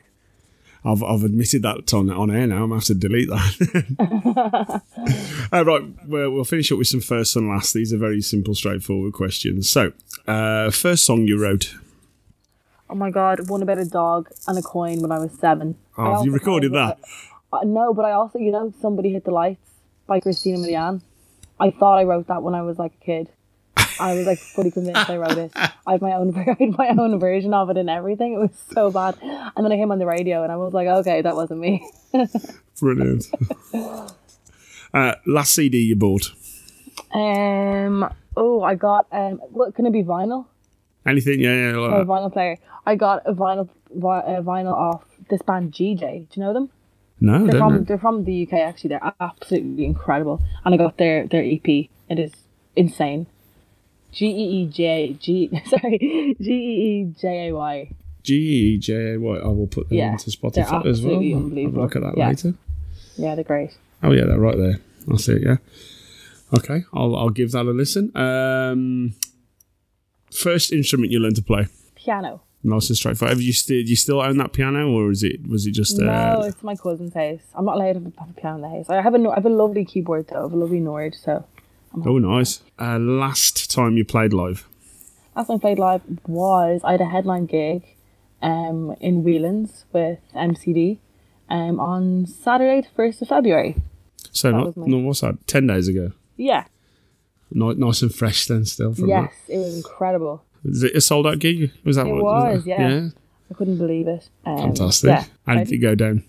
[0.83, 2.63] I've, I've admitted that on on air now.
[2.63, 4.81] I'm gonna have to delete that.
[5.53, 7.73] uh, right, well, we'll finish up with some first and last.
[7.73, 9.69] These are very simple, straightforward questions.
[9.69, 9.93] So,
[10.27, 11.75] uh, first song you wrote.
[12.89, 15.77] Oh my god, one about a dog and a coin when I was seven.
[15.97, 16.99] Oh, have you recorded that?
[17.53, 19.69] Uh, no, but I also, you know, somebody hit the lights
[20.07, 21.01] by Christina Milian.
[21.59, 23.29] I thought I wrote that when I was like a kid.
[24.01, 25.51] I was like fully convinced I wrote it.
[25.55, 28.33] I had my own, I had my own version of it and everything.
[28.33, 29.17] It was so bad.
[29.21, 31.87] And then I came on the radio and I was like, okay, that wasn't me.
[32.79, 33.25] Brilliant.
[34.93, 36.31] uh, last CD you bought?
[37.13, 38.13] Um.
[38.35, 39.37] Oh, I got um.
[39.51, 40.03] What can it be?
[40.03, 40.45] Vinyl
[41.05, 41.39] Anything?
[41.39, 41.77] Yeah, yeah.
[41.77, 42.57] Like or a vinyl player?
[42.85, 46.29] I got a vinyl vi- a vinyl off this band Geejay.
[46.29, 46.69] Do you know them?
[47.19, 47.81] No, They're from know.
[47.81, 48.89] they're from the UK actually.
[48.89, 51.67] They're absolutely incredible, and I got their their EP.
[51.67, 52.31] It is
[52.75, 53.27] insane.
[54.11, 57.91] G E E J G sorry G E E J A Y.
[58.23, 59.37] G E J A Y.
[59.37, 61.15] I will put them Yeah, into Spotify as well.
[61.15, 62.29] I'll look at that Yeah.
[62.29, 62.53] later.
[63.17, 63.77] Yeah, they're great.
[64.03, 64.79] Oh yeah, they're right there.
[65.09, 65.43] I'll see it.
[65.43, 65.57] Yeah.
[66.53, 68.15] Okay, I'll I'll give that a listen.
[68.15, 69.13] Um,
[70.31, 71.67] first instrument you learned to play.
[71.95, 72.41] Piano.
[72.63, 73.35] Nice and straightforward.
[73.37, 75.99] Have you still do you still own that piano, or is it was it just?
[75.99, 77.39] Uh, No, it's my cousin's house.
[77.55, 78.89] I'm not allowed to have a piano in the house.
[78.89, 80.39] I have a I have a lovely keyboard though.
[80.39, 81.15] I have a lovely Nord.
[81.15, 81.43] So
[82.05, 82.61] oh, nice.
[82.79, 84.67] Uh, last time you played live.
[85.35, 87.83] last time I played live was I had a headline gig,
[88.41, 90.99] um, in Whelan's with MCD,
[91.49, 93.75] um, on Saturday, the first of February.
[94.31, 95.45] So That not, was my- no, what's that?
[95.47, 96.11] Ten days ago.
[96.37, 96.65] Yeah.
[97.51, 98.63] Ni- Nice and fresh then.
[98.65, 100.43] Still Yes, it was incredible.
[100.63, 100.69] that.
[100.71, 101.71] Is it a sold out gig?
[101.83, 102.23] Was that It what?
[102.23, 103.09] was, that- yeah.
[103.49, 104.29] I couldn't believe it.
[104.45, 105.09] Um, Fantastic.
[105.09, 106.23] Yeah, How did it go down?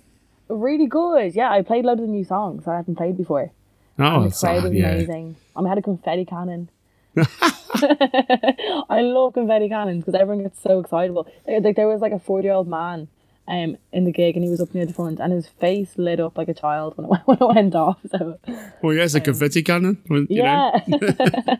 [0.48, 1.34] really good.
[1.36, 3.52] Yeah, I played loads of new songs I hadn't played before.
[3.98, 4.90] Oh, it's, was yeah.
[4.92, 5.36] amazing.
[5.56, 6.68] I had a confetti cannon.
[7.16, 11.26] I love confetti cannons because everyone gets so excitable.
[11.46, 13.08] There- Like there was like a forty year old man
[13.48, 16.20] um in the gig and he was up near the front and his face lit
[16.20, 17.98] up like a child when it, when it went off.
[18.10, 18.38] So
[18.82, 20.02] Well, yeah, it's a confetti cannon.
[20.08, 20.26] know.
[20.30, 20.78] yeah,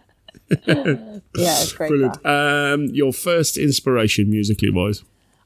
[0.66, 1.88] yeah, it's great.
[1.88, 2.25] Brilliant.
[2.27, 5.03] Um, your first inspiration musically wise.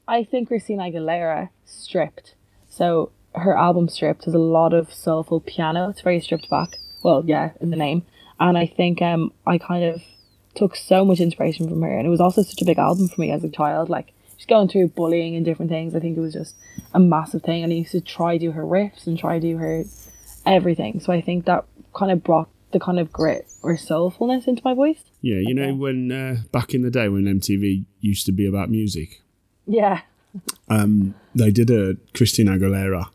[0.07, 2.35] I think Christina Aguilera stripped.
[2.69, 5.89] So her album stripped has a lot of soulful piano.
[5.89, 6.77] It's very stripped back.
[7.03, 8.03] Well, yeah, in the name.
[8.39, 10.01] And I think um I kind of
[10.55, 13.21] took so much inspiration from her and it was also such a big album for
[13.21, 13.89] me as a child.
[13.89, 15.93] Like she's going through bullying and different things.
[15.95, 16.55] I think it was just
[16.93, 19.83] a massive thing and I used to try do her riffs and try do her
[20.45, 20.99] everything.
[20.99, 24.73] So I think that kind of brought the kind of grit or soulfulness into my
[24.73, 25.03] voice.
[25.21, 28.69] Yeah, you know when uh, back in the day when MTV used to be about
[28.69, 29.21] music,
[29.65, 30.01] Yeah.
[30.69, 33.07] um, they did a Christina Aguilera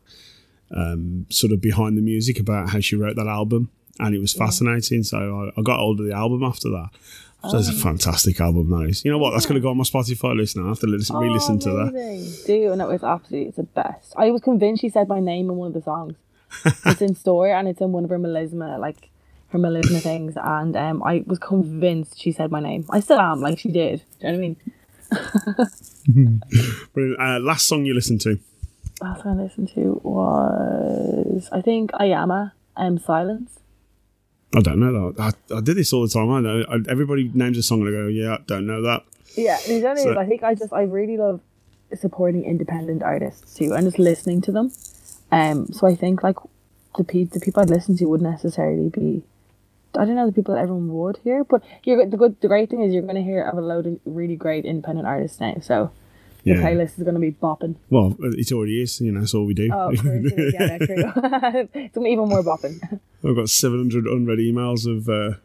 [0.75, 4.33] um, sort of behind the music about how she wrote that album, and it was
[4.33, 5.03] fascinating.
[5.03, 6.91] So I, I got hold of the album after that.
[7.51, 9.05] So it's a fantastic album, that is.
[9.05, 9.33] You know what?
[9.33, 10.67] That's going to go on my Spotify list now.
[10.67, 11.93] I have to listen, re-listen to that.
[11.93, 12.43] that.
[12.47, 14.15] Do and it was absolutely it's the best.
[14.17, 16.15] I was convinced she said my name in one of the songs.
[16.87, 19.11] it's in store and it's in one of her melisma, like
[19.49, 22.87] her melisma things, and um, I was convinced she said my name.
[22.91, 24.03] I still am, like she did.
[24.21, 24.57] Do you know what I mean?
[27.19, 28.39] Uh, last song you listened to?
[29.03, 33.59] Last one I listened to was I think Ayama, um, Silence.
[34.55, 35.35] I don't know that.
[35.51, 36.31] I, I did this all the time.
[36.31, 39.03] I know I, everybody names a song and I go, "Yeah, don't know that."
[39.37, 41.41] Yeah, the only So- is I think I just I really love
[41.95, 44.73] supporting independent artists too and just listening to them.
[45.31, 46.37] Um, so I think like
[46.97, 49.23] the pe- the people I'd listen to wouldn't necessarily be.
[49.99, 52.41] I don't know the people that everyone would hear, but you're the good.
[52.41, 55.07] The great thing is you're going to hear of a load of really great independent
[55.07, 55.57] artists now.
[55.61, 55.91] So
[56.45, 56.63] the Yeah.
[56.63, 57.77] playlist is going to be bopping.
[57.91, 59.01] Well, it already is.
[59.01, 59.71] You know, that's all we do.
[59.73, 60.55] Oh, it is.
[60.55, 60.87] yeah, true.
[60.97, 63.01] it's going to be even more bopping.
[63.25, 65.37] I've got 700 unread emails of uh,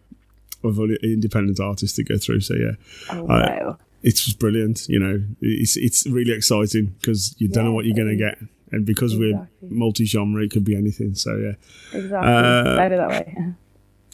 [0.68, 2.42] of independent artists to go through.
[2.42, 2.72] So yeah,
[3.12, 3.78] Oh, wow.
[4.02, 4.88] it's just brilliant.
[4.90, 8.40] You know, it's it's really exciting because you don't know what you're going to get,
[8.72, 9.48] and because Exactly.
[9.62, 11.14] we're multi-genre, it could be anything.
[11.14, 12.32] So yeah, Exactly.
[12.34, 13.54] Uh, Better that way.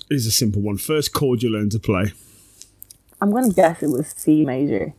[0.10, 0.76] it's a simple one.
[0.78, 2.12] First chord you learn to play.
[3.22, 4.94] I'm gonna guess it was C major.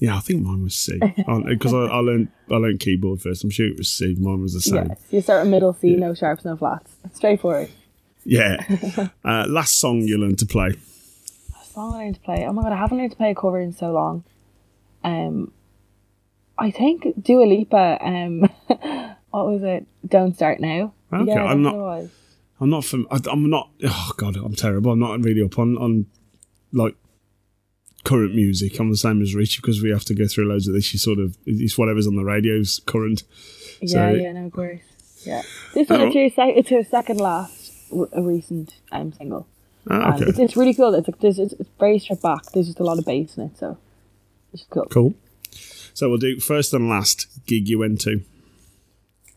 [0.00, 0.98] Yeah, I think mine was C
[1.46, 3.44] because I, I learned I learned keyboard first.
[3.44, 4.16] I'm sure it was C.
[4.18, 4.88] Mine was the same.
[4.88, 6.90] Yes, you start with middle C, no sharps, no flats.
[7.12, 7.68] Straightforward.
[8.24, 8.64] Yeah.
[9.24, 10.74] uh, last song you learned to play.
[11.72, 12.46] song I learned to play.
[12.46, 14.24] Oh my god, I haven't learned to play a cover in so long.
[15.04, 15.52] Um,
[16.58, 17.98] I think Dua Lipa.
[18.00, 18.40] Um,
[19.30, 19.86] what was it?
[20.06, 20.94] Don't start now.
[21.12, 22.10] Okay, yeah, I'm not- what it was.
[22.62, 23.06] I'm not from.
[23.10, 23.70] I'm not.
[23.84, 24.92] Oh God, I'm terrible.
[24.92, 26.06] I'm not really up on on
[26.72, 26.94] like
[28.04, 28.78] current music.
[28.78, 30.92] I'm the same as Rich because we have to go through loads of this.
[30.92, 33.22] You sort of it's whatever's on the radio's current.
[33.80, 34.80] Yeah, So- yeah, no, of course.
[35.24, 35.42] Yeah,
[35.74, 36.06] this one Oh.
[36.14, 37.72] it's her, sec- her second last
[38.12, 39.46] a recent um single.
[39.88, 40.94] Ah, okay, it's, it's really cool.
[40.94, 42.42] It's like there's it's, it's very stripped back.
[42.52, 43.76] There's just a lot of bass in it, so
[44.54, 44.86] it's cool.
[44.86, 45.14] cool.
[45.92, 48.22] So we'll do first and last gig you went to.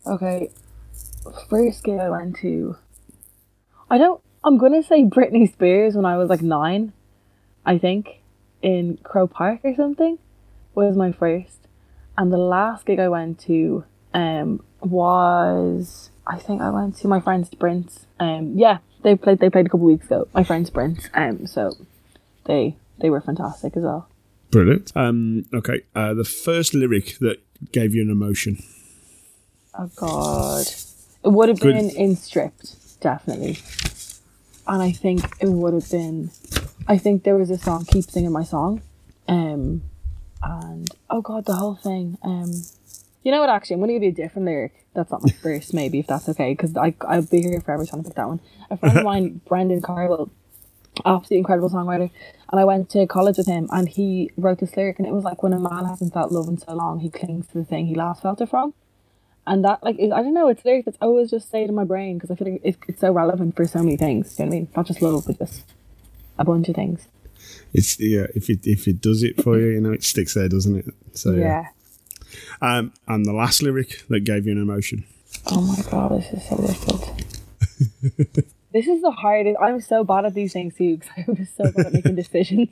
[0.06, 0.50] Okay,
[1.50, 2.78] first gig I went to.
[3.90, 4.22] I don't.
[4.44, 6.94] I'm gonna say Britney Spears when I was like nine,
[7.66, 8.08] I think,
[8.64, 10.18] in Croke Park or something,
[10.74, 11.68] was my first,
[12.18, 17.20] and the last gig I went to um was I think I went to my
[17.20, 18.06] friend Sprint.
[18.20, 19.40] Um, yeah, they played.
[19.40, 20.28] They played a couple weeks ago.
[20.34, 21.10] My friend Sprint.
[21.14, 21.74] Um, so
[22.46, 24.08] they they were fantastic as well.
[24.52, 24.92] Brilliant.
[24.96, 28.64] Um, okay, uh, the first lyric that gave you an emotion.
[29.78, 30.66] Oh God,
[31.26, 31.74] it would have Good.
[31.74, 33.58] been in stripped, definitely.
[34.68, 36.32] And I think it would have been.
[36.88, 38.82] I think there was a song, "Keep Singing My Song,"
[39.28, 39.84] um,
[40.42, 42.18] and oh God, the whole thing.
[42.24, 42.52] Um,
[43.24, 43.50] you know what?
[43.50, 44.86] Actually, I'm gonna give you a different lyric.
[44.94, 48.04] That's not my first, maybe if that's okay, because I I'll be here forever trying
[48.04, 48.40] to pick that one.
[48.70, 50.30] A friend of mine, Brendan Carwell,
[51.06, 52.10] absolutely incredible songwriter,
[52.52, 55.24] and I went to college with him, and he wrote this lyric, and it was
[55.24, 57.88] like when a man hasn't felt love in so long, he clings to the thing
[57.88, 58.74] he last felt it from
[59.46, 62.18] and that like I don't know it's lyrics that's always just stayed in my brain
[62.18, 64.36] because I feel like it, it's so relevant for so many things.
[64.36, 64.70] Do you know what I mean?
[64.76, 65.64] Not just love, but just
[66.38, 67.08] a bunch of things.
[67.74, 68.28] It's yeah.
[68.36, 70.86] If it if it does it for you, you know, it sticks there, doesn't it?
[71.14, 71.68] So Yeah.
[72.62, 75.06] Um, and the last lyric that gave you an emotion.
[75.48, 77.24] Oh my god, this is so difficult.
[78.72, 79.58] this is the hardest.
[79.62, 82.70] I'm so bad at these things too because I'm just so bad at making decisions.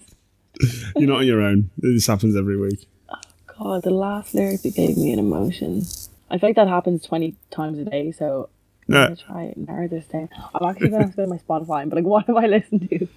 [0.96, 1.70] You're not on your own.
[1.78, 2.88] This happens every week.
[3.10, 3.18] Oh
[3.58, 5.84] god, the last lyric that gave me an emotion.
[6.32, 8.50] I feel like that happens 20 times a day, so
[8.89, 10.30] I'm Uh, gonna try and narrow this down.
[10.56, 12.89] I'm actually gonna have to go to my Spotify be like, what have I listened
[12.89, 13.08] to?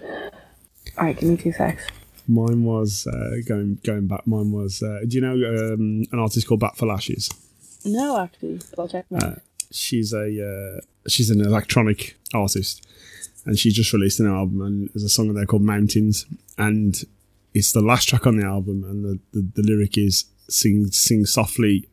[0.98, 1.82] Alright, give me two secs.
[2.26, 4.26] Mine was uh, going going back.
[4.26, 4.82] Mine was.
[4.82, 7.28] Uh, do you know um, an artist called Bat for Lashes?
[7.84, 9.40] No, actually, but I'll check them out.
[9.70, 10.26] She's a
[10.76, 12.86] uh, she's an electronic artist,
[13.44, 14.62] and she just released an album.
[14.62, 16.24] And there's a song on there called Mountains,
[16.56, 17.02] and
[17.52, 18.84] it's the last track on the album.
[18.84, 21.88] And the, the, the lyric is sing sing softly,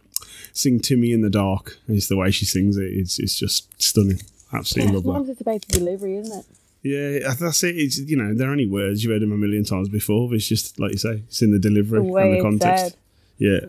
[0.54, 1.78] sing to me in the dark.
[1.88, 2.86] It's the way she sings it.
[2.92, 4.22] It's it's just stunning.
[4.54, 5.02] Absolutely.
[5.02, 6.46] Sometimes it's about the delivery, isn't it?
[6.84, 7.78] Yeah, that's it.
[7.78, 10.28] It's you know they're only words you've heard them a million times before.
[10.30, 12.84] But it's just like you say, it's in the delivery The and the context.
[12.84, 12.96] said.
[13.38, 13.60] Yeah,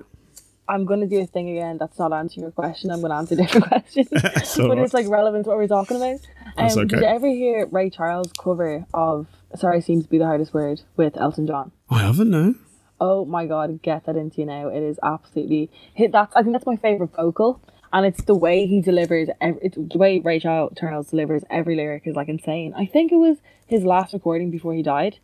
[0.68, 2.90] I'm gonna do a thing again that's not answering your question.
[2.90, 4.06] I'm gonna answer different question,
[4.62, 6.20] all but it's like relevant to what we're talking about.
[6.44, 10.26] Um, That's Did you ever hear Ray Charles cover of "Sorry Seems to Be the
[10.26, 11.72] Hardest Word" with Elton John?
[11.90, 12.54] I haven't no.
[13.04, 14.68] Oh my god, get that into you now.
[14.68, 16.12] It is absolutely hit.
[16.12, 17.60] That's I think that's my favorite vocal,
[17.92, 19.28] and it's the way he delivers.
[19.40, 22.72] Every, it's the way Ray Charles delivers every lyric is like insane.
[22.76, 25.18] I think it was his last recording before he died.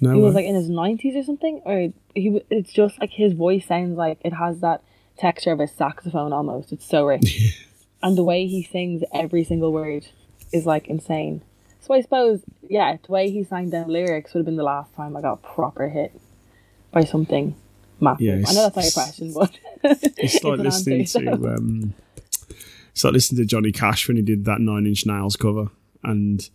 [0.00, 2.40] No, he was like in his nineties or something, or he.
[2.50, 4.84] It's just like his voice sounds like it has that
[5.18, 6.70] texture of a saxophone almost.
[6.70, 7.60] It's so rich,
[8.04, 10.06] and the way he sings every single word
[10.52, 11.42] is like insane.
[11.80, 14.94] So I suppose, yeah, the way he sang down lyrics would have been the last
[14.94, 16.12] time I got proper hit
[16.94, 17.54] by something
[18.00, 18.20] massive.
[18.22, 19.58] Yeah, I know that's not your it's- question, but
[20.16, 21.48] it's like an listening answer, to so.
[21.56, 21.94] um,
[22.92, 25.66] it's like listening to Johnny Cash when he did that Nine Inch Nails cover,
[26.02, 26.48] and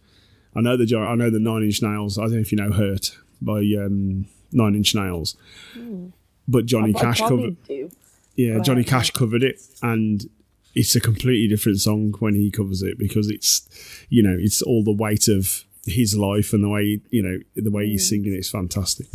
[0.56, 2.17] I know the I know the Nine Inch Nails.
[2.17, 5.36] I don't know if you know "Hurt" by um, Nine Inch Nails,
[6.47, 7.62] but Johnny I Cash covered.
[7.67, 7.91] do.
[8.36, 8.86] Yeah, Johnny.
[8.86, 10.30] Cash covered it, and
[10.75, 13.67] it's a completely different song when he covers it because it's,
[14.08, 17.71] you know, it's all the weight of his life and the way you know the
[17.71, 17.91] way Mm.
[17.91, 19.08] he's singing it's fantastic.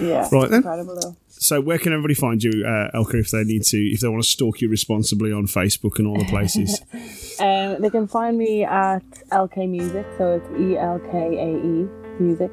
[0.00, 0.58] Yeah, Right then.
[0.58, 1.16] incredible though.
[1.40, 4.22] So where can everybody find you, uh, Elkae, if they need to, if they want
[4.24, 6.80] to stalk you responsibly on Facebook and all the places?
[7.40, 11.88] Um, they can find me at Elkae Music, so it's E L K A E
[12.18, 12.50] Music,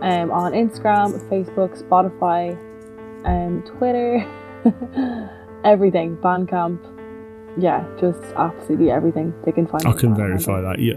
[0.00, 2.56] um, on Instagram, Facebook, Spotify,
[3.26, 4.24] um, Twitter,
[5.64, 6.80] everything, Bandcamp
[7.56, 9.86] yeah, just absolutely everything they can find.
[9.86, 10.78] I can verify that.
[10.78, 10.94] Yeah,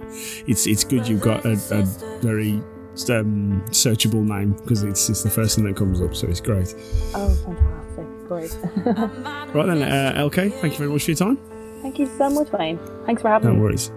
[0.47, 1.83] it's it's good you've got a, a
[2.21, 2.61] very
[3.09, 6.73] um, searchable name because it's it's the first thing that comes up, so it's great.
[7.13, 8.05] Oh, fantastic!
[8.27, 8.57] Great.
[9.53, 11.37] right then, uh, Elkae, thank you very much for your time.
[11.81, 12.79] Thank you so much, Wayne.
[13.05, 13.59] Thanks for having no me.
[13.59, 13.91] No worries.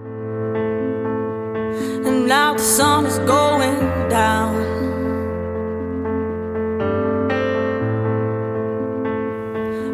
[2.05, 4.55] And now the sun is going down.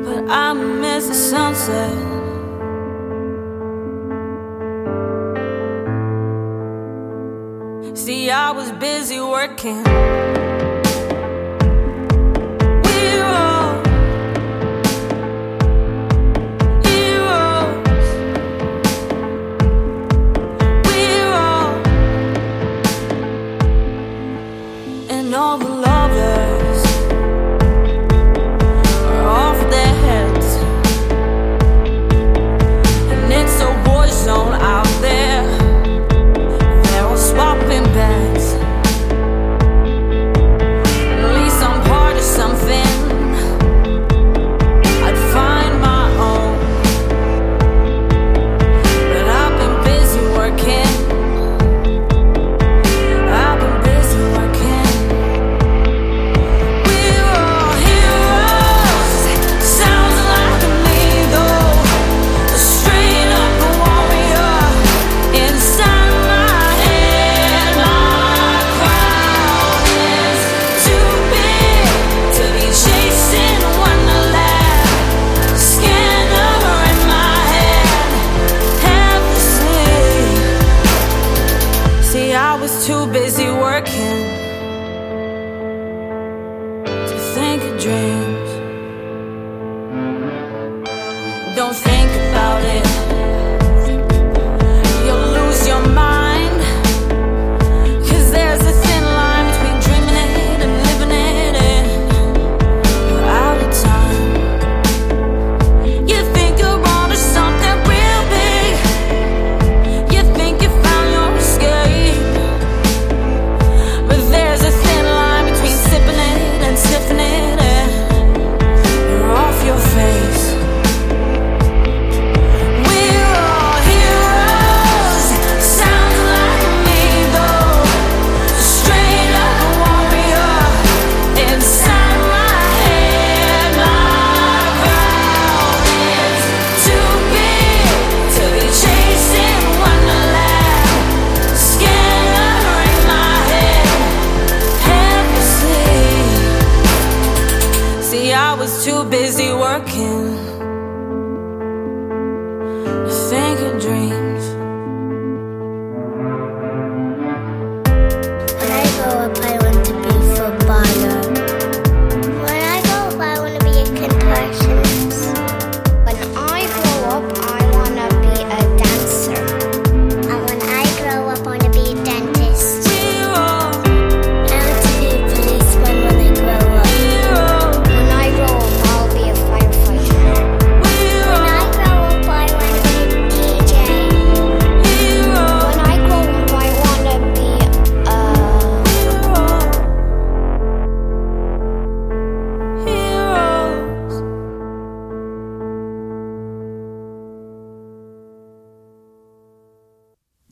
[0.03, 2.24] But I miss the sunset.
[8.05, 9.83] See, I was busy working.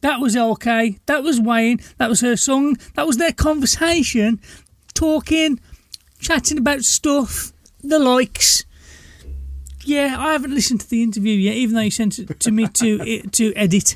[0.04, 0.98] That was okay.
[1.06, 1.80] That was Wayne.
[1.98, 2.76] That was her song.
[2.96, 4.42] That was their conversation,
[4.94, 5.62] talking,
[6.20, 8.66] chatting about stuff, the likes.
[9.86, 12.68] Yeah, I haven't listened to the interview yet, even though you sent it to me
[12.68, 13.96] to to edit.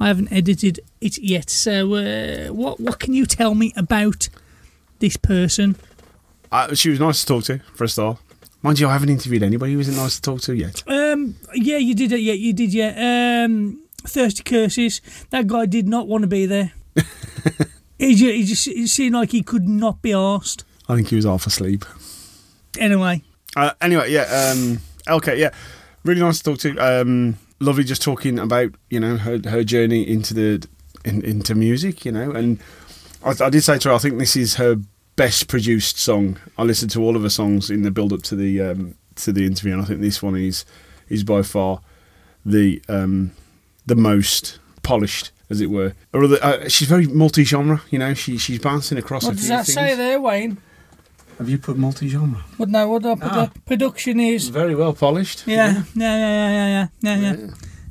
[0.00, 1.50] I haven't edited it yet.
[1.50, 4.28] So, uh, what what can you tell me about
[4.98, 5.76] this person?
[6.50, 8.18] Uh, she was nice to talk to for a start.
[8.62, 10.82] Mind you, I haven't interviewed anybody who isn't nice to talk to yet.
[10.88, 12.20] Um, yeah, you did it.
[12.22, 12.74] Yeah, you did.
[12.74, 13.44] Yeah.
[13.46, 15.00] Um, thirsty curses.
[15.30, 16.72] That guy did not want to be there.
[17.98, 20.64] he, just, he just it seemed like he could not be asked.
[20.88, 21.84] I think he was half asleep.
[22.78, 23.22] Anyway,
[23.56, 25.50] Uh, anyway, yeah, um, okay, yeah,
[26.04, 26.76] really nice to talk to.
[26.78, 30.66] Um, lovely just talking about you know her her journey into the
[31.04, 32.58] in, into music, you know, and
[33.24, 34.76] I, I did say to her, I think this is her
[35.16, 36.38] best produced song.
[36.58, 39.32] I listened to all of her songs in the build up to the um, to
[39.32, 40.64] the interview, and I think this one is
[41.08, 41.80] is by far
[42.44, 43.30] the um,
[43.86, 45.94] the most polished, as it were.
[46.12, 48.14] Or other, uh, she's very multi genre, you know.
[48.14, 49.24] She she's bouncing across.
[49.24, 49.74] a what does few that things.
[49.74, 50.58] say there, Wayne?
[51.38, 52.40] Have you put multi genre?
[52.58, 52.88] What no?
[52.88, 53.50] What the Ah.
[53.66, 54.48] production is?
[54.48, 55.44] Very well polished.
[55.46, 56.88] Yeah, yeah, yeah, yeah, yeah, yeah,
[57.20, 57.46] yeah, yeah.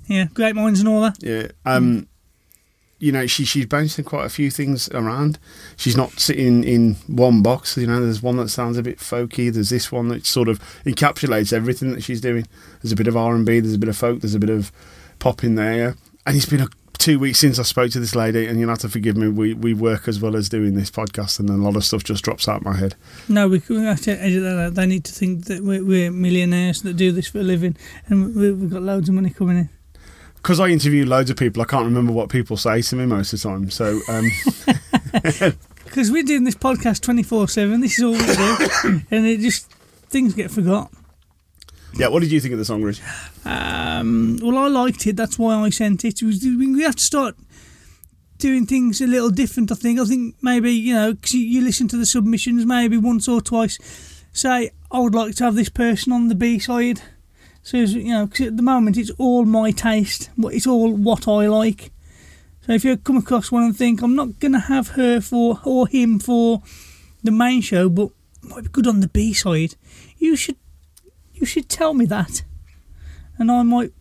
[0.07, 1.17] Yeah, great minds and all that.
[1.21, 1.47] Yeah.
[1.65, 2.07] Um,
[2.99, 5.39] you know, she she's bouncing quite a few things around.
[5.75, 7.75] She's not sitting in one box.
[7.77, 9.51] You know, there's one that sounds a bit folky.
[9.51, 12.45] There's this one that sort of encapsulates everything that she's doing.
[12.81, 13.59] There's a bit of R and B.
[13.59, 14.21] There's a bit of folk.
[14.21, 14.71] There's a bit of
[15.23, 15.95] pop in there,
[16.25, 16.67] and it's been a
[16.97, 19.29] two weeks since I spoke to this lady, and you'll have to forgive me.
[19.29, 22.25] We we work as well as doing this podcast, and a lot of stuff just
[22.25, 22.95] drops out of my head.
[23.29, 24.73] No, we, we have to edit that out.
[24.73, 28.35] They need to think that we're, we're millionaires that do this for a living, and
[28.35, 29.69] we, we've got loads of money coming in.
[30.35, 33.31] Because I interview loads of people, I can't remember what people say to me most
[33.31, 33.71] of the time.
[33.71, 34.29] So, um,
[35.85, 37.79] Because we're doing this podcast twenty four seven.
[37.79, 39.71] This is all we do, and it just
[40.09, 40.91] things get forgot.
[41.95, 43.01] Yeah, what did you think of the song, Rich?
[43.45, 45.15] Um, well, I liked it.
[45.15, 46.21] That's why I sent it.
[46.21, 47.35] It was- We have to start
[48.39, 49.71] doing things a little different.
[49.71, 49.99] I think.
[49.99, 53.77] I think maybe you know, 'cause you, listen to the submissions maybe once or twice.
[54.33, 57.01] Say, I would like to have this person on the B side.
[57.61, 60.29] So you know, because at the moment it's all my taste.
[60.37, 61.91] It's all what I like.
[62.65, 65.87] So if you come across one and think I'm not gonna have her for or
[65.87, 66.63] him for
[67.23, 68.09] the main show, but
[68.41, 69.75] might be good on the B side,
[70.17, 70.57] you should
[71.43, 72.41] you should tell me that
[73.37, 73.91] and I might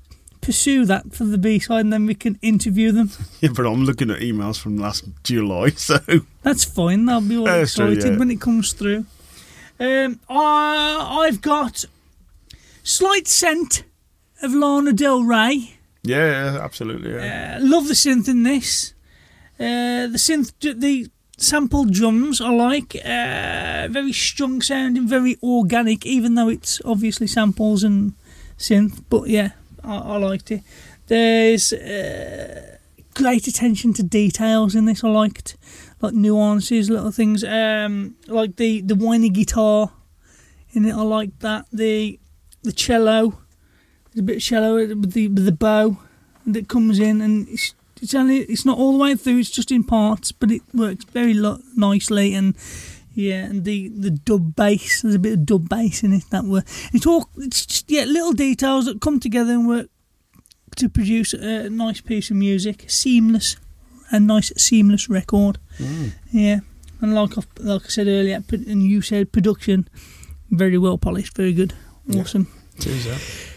[0.41, 3.11] pursue that for the B side, and then we can interview them.
[3.41, 5.99] Yeah, but I'm looking at emails from last July, so
[6.45, 7.07] That's fine.
[7.07, 8.17] They'll be all true, excited yeah.
[8.17, 9.05] when it comes through.
[9.81, 11.85] Um, I, I've got
[12.85, 13.83] slight scent
[14.41, 15.75] of Lana Del Rey.
[16.05, 17.13] yeah, absolutely.
[17.13, 17.59] Yeah.
[17.59, 18.95] Uh, love the synth in this.
[19.59, 21.09] Uh, the synth, the
[21.43, 22.97] sample drums I like.
[22.97, 28.15] Uh, very strong sounding, very organic, even though it's obviously samples and
[28.59, 29.03] synth.
[29.09, 29.51] But yeah,
[29.85, 30.63] I, I liked it.
[31.07, 32.77] There's uh,
[33.15, 35.05] great attention to details in this.
[35.05, 35.57] I liked
[36.01, 37.45] like nuances, little things.
[37.45, 39.93] Um, like the the whiny guitar
[40.73, 40.95] in it.
[40.95, 41.67] I liked that.
[41.73, 42.19] The
[42.63, 43.39] the cello.
[44.13, 45.99] There's a bit cello with the with the bow
[46.47, 49.39] that comes in, and it's it's only it's not all the way through.
[49.39, 52.35] It's just in parts, but it works very lo- nicely.
[52.35, 52.55] And
[53.15, 55.03] yeah, and the the dub bass.
[55.03, 56.65] There's a bit of dub bass in it that were.
[56.93, 59.89] It's all it's just yeah little details that come together and work
[60.77, 62.85] to produce a nice piece of music.
[62.89, 63.57] Seamless,
[64.11, 65.59] a nice seamless record.
[65.79, 66.13] Mm.
[66.33, 66.61] Yeah,
[67.01, 69.89] and like I, like I said earlier, and you said production,
[70.51, 71.75] very well polished, very good,
[72.17, 72.49] awesome.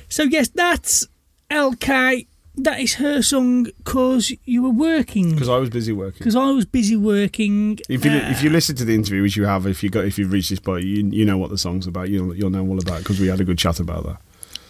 [0.09, 1.07] So yes, that's
[1.49, 2.27] Elkae.
[2.57, 6.19] That is her song "Cause You Were Working." Because I was busy working.
[6.19, 7.79] Because I was busy working.
[7.89, 10.05] If you uh, if you listen to the interview, which you have, if you got
[10.05, 12.09] if you've reached this point, you you know what the song's about.
[12.09, 14.17] You'll you'll know all about because we had a good chat about that.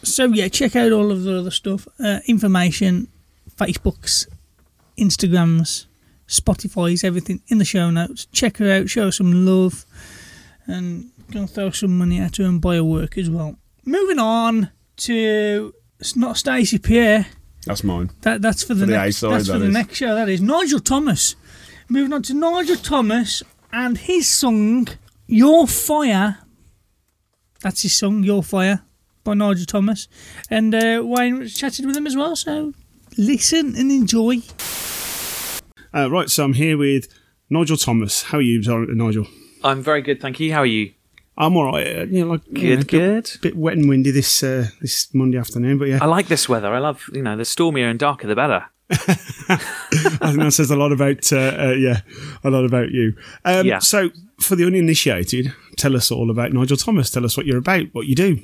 [0.03, 3.07] so yeah, check out all of the other stuff, uh, information,
[3.55, 4.27] Facebooks,
[4.97, 5.85] Instagrams,
[6.27, 8.25] Spotify's, everything in the show notes.
[8.31, 9.85] Check her out, show her some love,
[10.65, 13.57] and go throw some money at her and buy her work as well.
[13.85, 17.27] Moving on to it's not Stacey Pierre.
[17.65, 18.11] That's mine.
[18.21, 19.17] That that's for the, For the next.
[19.17, 20.15] A-side, that's for that the next show.
[20.15, 21.35] That is Nigel Thomas.
[21.89, 24.87] Moving on to Nigel Thomas and his song
[25.27, 26.39] "Your Fire."
[27.61, 28.83] That's his song "Your Fire"
[29.23, 30.07] by Nigel Thomas,
[30.49, 32.35] and uh, Wayne chatted with him as well.
[32.35, 32.73] So
[33.17, 34.37] listen and enjoy.
[35.93, 37.07] Uh, right, so I'm here with
[37.49, 38.23] Nigel Thomas.
[38.23, 38.61] How are you,
[38.93, 39.27] Nigel?
[39.63, 40.51] I'm very good, thank you.
[40.53, 40.91] How are you?
[41.37, 41.85] I'm all right.
[41.97, 43.31] Uh, you know, like you know, Good, good.
[43.41, 46.73] bit wet and windy this uh, this Monday afternoon, but yeah, I like this weather.
[46.73, 48.65] I love, you know, the stormier and darker the better.
[48.89, 49.57] I
[50.31, 52.01] think that says a lot about uh, uh, yeah,
[52.43, 53.15] a lot about you.
[53.43, 53.79] Um, Yeah.
[53.79, 57.09] So, for the uninitiated, tell us all about Nigel Thomas.
[57.09, 58.39] Tell us what you're about, what you do.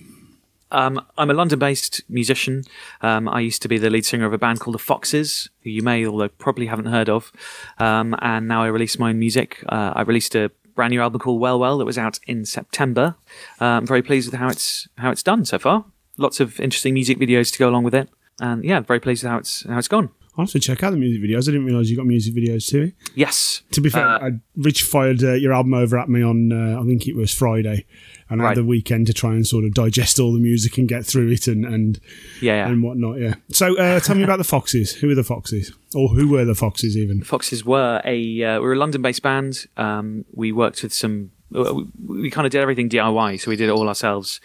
[0.74, 2.64] Um, I'm a London-based musician.
[3.02, 5.70] Um, I used to be the lead singer of a band called the Foxes, who
[5.70, 7.32] you may, although probably haven't heard of.
[7.78, 9.64] Um, and now I release my own music.
[9.68, 10.50] Uh, I released a
[10.82, 13.14] brand new album called Well Well that was out in September.
[13.62, 15.86] Uh, I'm very pleased with how it's how it's done so far.
[16.18, 18.10] Lots of interesting music videos to go along with it,
[18.40, 20.10] and yeah, very pleased with how it's how it's gone.
[20.36, 21.44] I'll have to check out the music videos.
[21.48, 22.94] I didn't realise you got music videos too.
[23.14, 26.52] Yes, To be fair, Uh, I, Rich fired uh, your album over at me on,
[26.54, 27.86] uh, I think it was Friday,
[28.32, 28.50] and Right.
[28.50, 31.30] had the weekend to try and sort of digest all the music and get through
[31.30, 32.00] it and and,
[32.42, 32.68] yeah, yeah.
[32.70, 33.20] and whatnot.
[33.20, 33.36] Yeah.
[33.52, 34.94] So, uh, tell me about the Foxes.
[34.94, 37.22] Who are the Foxes, or who were the Foxes even?
[37.22, 39.66] Foxes were a uh, we were a London-based band.
[39.78, 41.32] Um, we worked with some.
[41.52, 44.40] We, we kind of did everything DIY, so we did it all ourselves.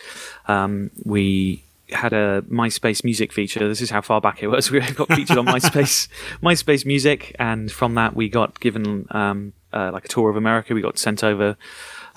[0.49, 3.69] Um, we had a MySpace music feature.
[3.69, 4.71] This is how far back it was.
[4.73, 6.09] We got featured on MySpace,
[6.43, 10.75] MySpace Music, and from that we got given um, uh, like a tour of America.
[10.75, 11.57] We got sent over.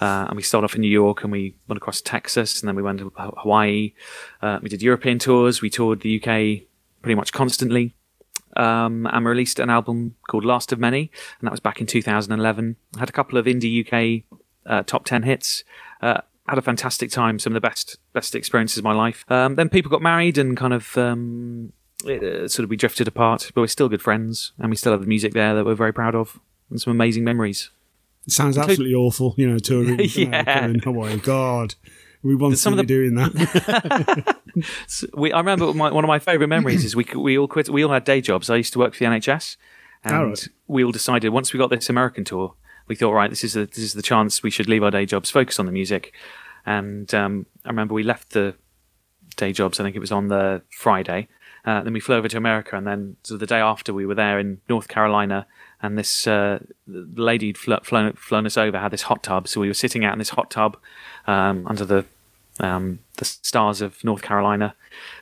[0.02, 2.76] Uh, and we started off in New York, and we went across Texas, and then
[2.76, 3.94] we went to Hawaii.
[4.42, 5.62] Uh, we did European tours.
[5.62, 6.64] We toured the UK
[7.02, 7.96] pretty much constantly
[8.56, 11.88] um, and we released an album called Last of Many, and that was back in
[11.88, 12.76] 2011.
[12.98, 14.24] Had a couple of indie UK
[14.66, 15.64] uh, top 10 hits.
[16.02, 19.24] Uh, had a fantastic time, some of the best best experiences of my life.
[19.30, 21.74] Um, then people got married and kind of um,
[22.06, 24.92] it, uh, sort of we drifted apart, but we're still good friends, and we still
[24.92, 26.40] have the music there that we're very proud of,
[26.70, 27.70] and some amazing memories.
[28.30, 30.28] It sounds absolutely awful, you know, touring Yeah.
[30.28, 31.18] America and Hawaii.
[31.18, 31.76] God,
[32.22, 34.36] We want Some to of the- doing that.
[35.14, 37.70] we, I remember my, one of my favourite memories is we we all quit.
[37.70, 38.50] We all had day jobs.
[38.50, 39.58] I used to work for the NHS,
[40.04, 40.48] and All right.
[40.68, 42.54] we all decided once we got this American tour,
[42.88, 45.06] we thought, right, this is the, this is the chance we should leave our day
[45.06, 46.14] jobs, focus on the music.
[46.66, 48.56] And um, I remember we left the
[49.38, 49.80] day jobs.
[49.80, 51.28] I think it was on the Friday.
[51.66, 54.16] Uh, then we flew over to America, and then so the day after we were
[54.16, 55.46] there in North Carolina,
[55.82, 59.62] and this uh, lady who'd fl- flown, flown us over had this hot tub, so
[59.62, 60.78] we were sitting out in this hot tub
[61.28, 62.06] um, under the
[62.60, 64.76] um, the stars of North Carolina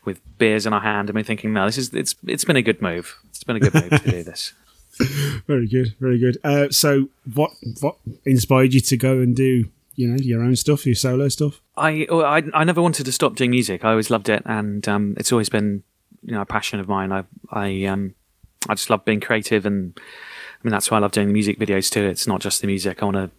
[0.05, 2.61] with beers in our hand, and we're thinking, no, this is it's it's been a
[2.61, 3.17] good move.
[3.29, 4.53] It's been a good move to do this.
[5.47, 6.37] very good, very good.
[6.43, 7.51] Uh, so, what
[7.81, 11.61] what inspired you to go and do you know your own stuff, your solo stuff?
[11.75, 13.85] I, oh, I I never wanted to stop doing music.
[13.85, 15.83] I always loved it, and um, it's always been
[16.23, 17.11] you know a passion of mine.
[17.11, 18.15] I I um
[18.67, 19.99] I just love being creative, and
[20.63, 22.03] mean that's why I love doing music videos too.
[22.03, 23.01] It's not just the music.
[23.01, 23.31] I want to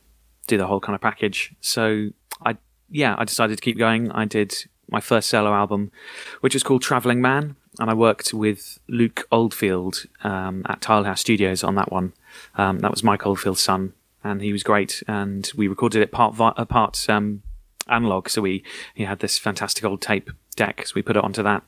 [0.47, 1.55] do the whole kind of package.
[1.61, 2.11] So
[2.45, 2.57] I
[2.91, 4.11] yeah I decided to keep going.
[4.13, 4.55] I did
[4.91, 5.93] my first solo album,
[6.41, 11.63] which was called Traveling Man, and I worked with Luke Oldfield um, at Tilehouse Studios
[11.63, 12.13] on that one.
[12.57, 13.93] Um, that was Mike Oldfield's son,
[14.25, 15.03] and he was great.
[15.07, 17.43] And we recorded it part vi- uh, part um,
[17.89, 18.29] analog.
[18.29, 18.65] So we
[18.95, 21.63] he had this fantastic old tape deck, so we put it onto that,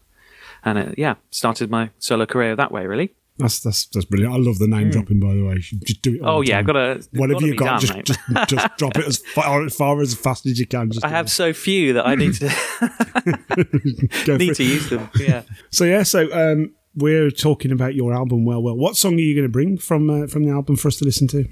[0.65, 2.87] and it, yeah, started my solo career that way.
[2.87, 3.15] Really.
[3.41, 4.35] That's that's that's brilliant.
[4.35, 5.21] I love the name dropping.
[5.21, 6.21] By the way, just do it.
[6.23, 6.65] all Oh yeah, time.
[6.67, 10.01] gotta Whatever gotta you got, done, just, just just drop it as far, as far
[10.01, 10.91] as fast as you can.
[10.91, 11.31] Just I have it.
[11.31, 12.47] so few that I need to
[14.39, 15.09] need to use them.
[15.19, 15.43] Yeah.
[15.71, 18.45] So yeah, so um, we're talking about your album.
[18.45, 20.89] Well, well, what song are you going to bring from uh, from the album for
[20.89, 21.45] us to listen to?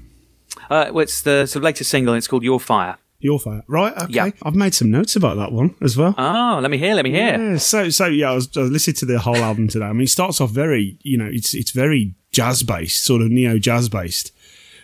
[0.69, 2.13] Uh, well, it's the sort of latest single.
[2.13, 2.97] It's called Your Fire.
[3.21, 3.95] Your Fire, right?
[3.97, 4.29] Okay, Yeah.
[4.43, 6.15] I've made some notes about that one as well.
[6.17, 6.95] Oh, let me hear.
[6.95, 7.37] Let me hear.
[7.37, 9.85] Yeah, so so yeah, I was, I was listening to the whole album today.
[9.85, 13.29] I mean, it starts off very, you know, it's it's very jazz based, sort of
[13.29, 14.31] neo jazz based.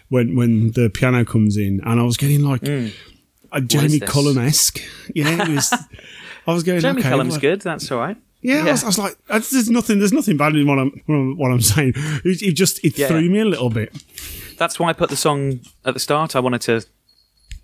[0.09, 2.87] When when the piano comes in, and I was getting like hmm.
[3.51, 3.99] a Jamie?
[3.99, 4.81] Cullum esque.
[5.15, 5.73] It was.
[6.47, 6.81] I was going.
[6.81, 7.61] Jeremy okay, Cullum's well- good.
[7.61, 8.17] That's all right.
[8.41, 11.15] Yeah, I, was, I was like, there's nothing, there's nothing bad in what I'm what
[11.15, 11.93] I'm, what I'm saying.
[12.23, 13.07] It, it just it Yeah.
[13.07, 13.91] threw me a little bit.
[14.59, 16.35] That's why I put the song at the start.
[16.35, 16.85] I wanted to,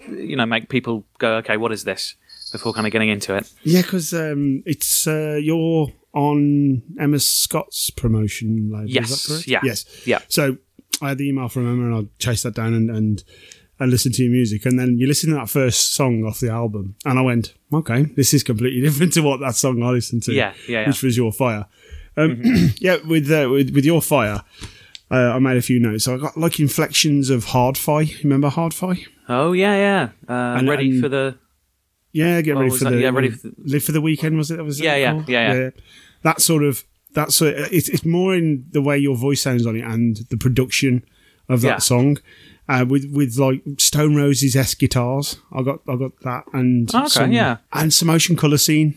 [0.09, 2.15] you know, make people go, okay, what is this?
[2.51, 3.49] Before kind of getting into it.
[3.63, 8.89] Yeah, because um, it's uh, you're on Emma Scott's promotion label.
[8.89, 9.47] Yes, is that correct?
[9.47, 9.85] yeah, Yes.
[10.05, 10.19] yeah.
[10.27, 10.57] So
[11.01, 13.23] I had the email from Emma, and I chased that down and and
[13.79, 16.49] and listened to your music, and then you listen to that first song off the
[16.49, 20.23] album, and I went, okay, this is completely different to what that song I listened
[20.23, 20.33] to.
[20.33, 20.87] Yeah, yeah, yeah.
[20.87, 21.65] Which was Your Fire.
[22.17, 22.41] Um,
[22.79, 24.41] yeah, with, uh, with with Your Fire.
[25.11, 26.05] Uh, I made a few notes.
[26.05, 28.05] So I got like inflections of Hard-Fi.
[28.23, 29.03] Remember Hard-Fi?
[29.29, 30.09] Oh yeah, yeah.
[30.29, 31.35] Uh, And- ready and- for the
[32.13, 32.89] Yeah, get ready for that?
[32.91, 34.37] the Yeah, ready for the- live for the weekend.
[34.37, 34.63] Was it?
[34.63, 35.69] Was it Yeah, yeah, yeah, yeah.
[36.23, 36.83] That sort of
[37.13, 40.17] that's sort of- it's it's more in the way your voice sounds on it and
[40.29, 41.03] the production
[41.49, 41.77] of that Yeah.
[41.79, 42.17] song.
[42.69, 47.07] Uh, with with like Stone Roses esque guitars, I got I got that and Okay,
[47.07, 47.57] some, yeah.
[47.73, 48.95] and some Ocean Colour Scene.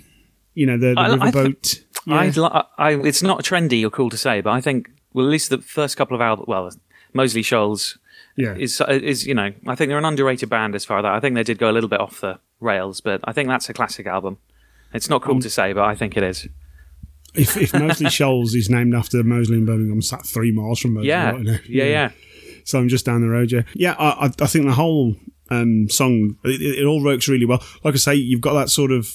[0.54, 2.48] You know the, the I- I th- yeah.
[2.48, 5.48] I, I, it's not trendy or cool to say, but I think well, at least
[5.48, 6.70] the first couple of albums, well,
[7.14, 7.98] Moseley Shoals
[8.36, 11.12] yeah, is is you know, I think they're an underrated band as far as that.
[11.14, 13.68] I think they did go a little bit off the rails, but I think that's
[13.68, 14.38] a classic album.
[14.92, 16.48] It's not Um, cool to say, but I think it is.
[17.34, 20.94] if if Moseley Shoals is named after Moseley and Birmingham, I'm sat three miles from
[20.94, 21.08] Moseley.
[21.08, 21.58] Yeah, right now.
[21.68, 22.10] yeah, yeah.
[22.64, 23.52] So I'm just down the road.
[23.52, 23.94] Yeah, yeah.
[23.98, 25.16] I, I, think the whole
[25.50, 27.62] um, song it, it all works really well.
[27.84, 29.06] Like I say, you've got that sort of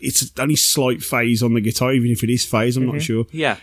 [0.00, 2.76] it's only slight phase on the guitar, even if it is phase.
[2.76, 3.56] I'm not sure Yeah,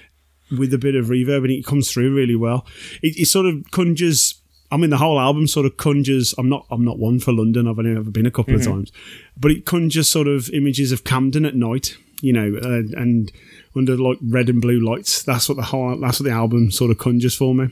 [0.57, 2.65] with a bit of reverb, and it comes through really well.
[3.01, 4.35] It, it sort of conjures.
[4.73, 6.33] I mean, the whole album sort of conjures.
[6.37, 6.65] I'm not.
[6.71, 7.67] I'm not one for London.
[7.67, 8.91] I've only ever been a couple of times,
[9.37, 11.97] but it conjures sort of images of Camden at night.
[12.21, 13.31] You know, uh, and
[13.75, 15.23] under like red and blue lights.
[15.23, 15.97] That's what the whole.
[15.99, 17.69] That's what the album sort of conjures for me.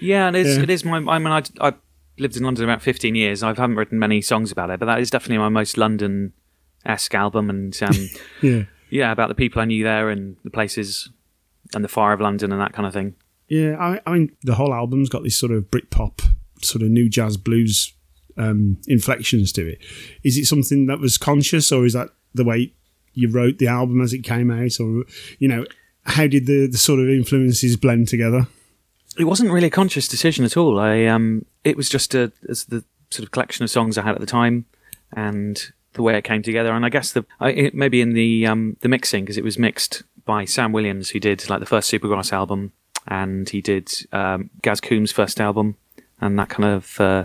[0.00, 0.62] yeah, and it's, Yeah.
[0.62, 0.98] it is my.
[0.98, 1.74] I mean, I, I
[2.18, 3.42] lived in London about 15 years.
[3.42, 6.32] I haven't written many songs about it, but that is definitely my most London
[6.86, 8.08] esque album, and um,
[8.42, 8.62] Yeah.
[8.90, 11.10] yeah, about the people I knew there and the places
[11.74, 13.14] and the fire of London and that kind of thing.
[13.48, 16.20] Yeah, I, I mean, the whole album's got this sort of Britpop,
[16.62, 17.92] sort of new jazz blues
[18.36, 19.78] um, inflections to it.
[20.22, 22.72] Is it something that was conscious, or is that the way
[23.12, 25.04] you wrote the album as it came out, or
[25.38, 25.66] you know,
[26.04, 28.46] how did the, the sort of influences blend together?
[29.18, 30.78] It wasn't really a conscious decision at all.
[30.78, 34.14] I um, it was just a as the sort of collection of songs I had
[34.14, 34.66] at the time,
[35.12, 36.72] and the way it came together.
[36.72, 39.58] And I guess the I, it, maybe in the um, the mixing because it was
[39.58, 42.60] mixed by Sam Williams, who did like the first Supergrass album,
[43.08, 45.68] and he did um, Gaz Coombs' first album,
[46.20, 47.24] and that kind of uh,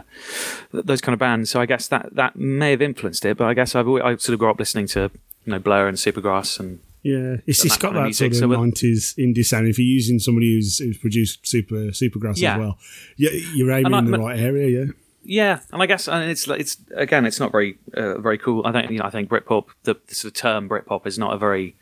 [0.71, 1.49] those kind of bands.
[1.51, 3.37] So I guess that that may have influenced it.
[3.37, 5.01] But I guess I've always, I sort of grew up listening to
[5.45, 8.49] you know Blur and Supergrass and Yeah, it's, it's got kind of that music, sort
[8.49, 9.67] so of nineties indie sound.
[9.67, 12.53] If you're using somebody who's, who's produced super supergrass Yeah.
[12.55, 12.77] as well,
[13.17, 14.67] yeah, you're aiming I- in the right area.
[14.85, 14.91] Yeah,
[15.39, 18.65] Yeah, and I guess and it's it's again, it's not very uh, very cool.
[18.65, 21.33] I think you know, I think Britpop, the, the sort of term Britpop, is not
[21.33, 21.75] a very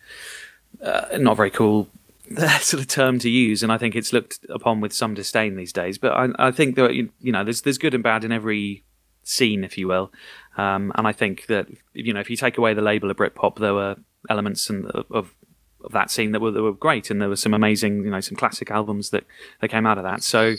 [0.81, 1.87] uh, not very cool
[2.59, 5.73] sort of term to use, and I think it's looked upon with some disdain these
[5.73, 5.97] days.
[5.97, 8.83] But I, I think that you know, there's there's good and bad in every
[9.23, 10.11] scene, if you will.
[10.57, 13.59] Um, and I think that you know, if you take away the label of Britpop,
[13.59, 13.95] there were
[14.29, 17.53] elements and of of that scene that were that were great, and there were some
[17.53, 19.25] amazing, you know, some classic albums that
[19.61, 20.23] that came out of that.
[20.23, 20.55] So,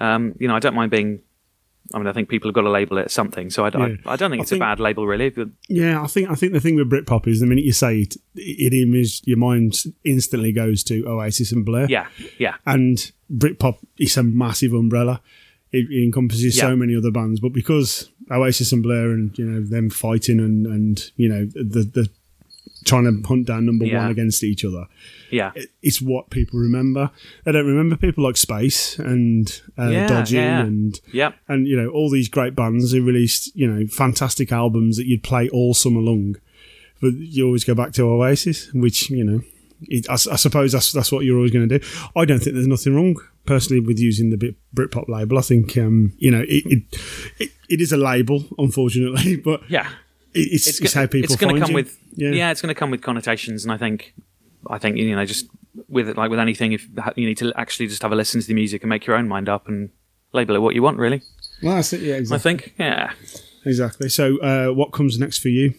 [0.00, 1.20] um, you know, I don't mind being.
[1.94, 3.50] I mean, I think people have got to label it something.
[3.50, 3.96] So I, I- Yeah.
[4.06, 5.30] I, don't think I it's think- a bad label, really.
[5.30, 8.00] But Yeah, I think I think the thing with Britpop is the minute you say
[8.00, 9.74] it, it image your mind
[10.04, 11.86] instantly goes to Oasis and Blur.
[11.88, 12.06] yeah,
[12.38, 15.20] yeah, and Britpop is a massive umbrella.
[15.72, 16.62] It, it encompasses Yeah.
[16.62, 20.66] so many other bands, but because Oasis and Blur and you know them fighting and
[20.66, 22.08] and you know the the
[22.86, 23.98] trying to hunt down number Yeah.
[24.02, 24.86] one against each other,
[25.30, 27.10] yeah, it's what people remember.
[27.44, 29.46] They don't remember people like Space and
[29.78, 30.60] uh, Yeah, Dodgy yeah.
[30.62, 31.32] and yeah.
[31.48, 35.22] and you know all these great bands who released you know fantastic albums that you'd
[35.22, 36.36] play all summer long.
[37.02, 39.40] But you always go back to Oasis, which you know,
[39.82, 41.86] it, I, I suppose that's that's what you're always going to do.
[42.16, 45.36] I don't think there's nothing wrong personally with using the Britpop label.
[45.38, 46.82] I think um, you know it it,
[47.38, 49.88] it it is a label, unfortunately, but Yeah.
[50.36, 51.74] It, it's, it's, go- how people it's gonna come you.
[51.76, 52.30] with yeah.
[52.30, 52.50] yeah.
[52.50, 54.14] it's going to come with connotations and i think
[54.70, 55.46] i think you know just
[55.88, 58.46] with it like with anything if you need to actually just have a listen to
[58.46, 59.90] the music and make your own mind up and
[60.32, 61.22] label it what you want really
[61.62, 62.00] Well, that's it.
[62.00, 62.36] Yeah, exactly.
[62.36, 63.12] i think yeah
[63.64, 64.08] exactly.
[64.08, 65.74] So, uh, what comes next for you?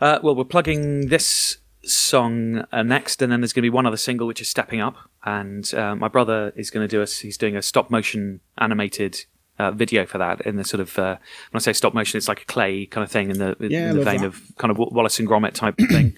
[0.00, 3.86] uh, well we're plugging this song uh, next and then there's going to be one
[3.86, 7.18] other single which is stepping up and uh, my brother is going to do us
[7.18, 9.24] he's doing a stop motion animated
[9.58, 11.16] uh, video for that in the sort of uh,
[11.50, 13.90] when I say stop motion, it's like a clay kind of thing in the, Yeah,
[13.90, 14.26] in the vein that.
[14.28, 16.14] of kind of Wallace and Gromit type thing.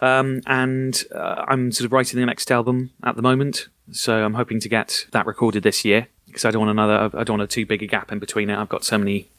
[0.00, 4.34] Um, and uh, I'm sort of writing the next album at the moment, so I'm
[4.34, 7.10] hoping to get that recorded this year because I don't want another.
[7.18, 8.58] I don't want a too big a gap in between it.
[8.58, 9.30] I've got so many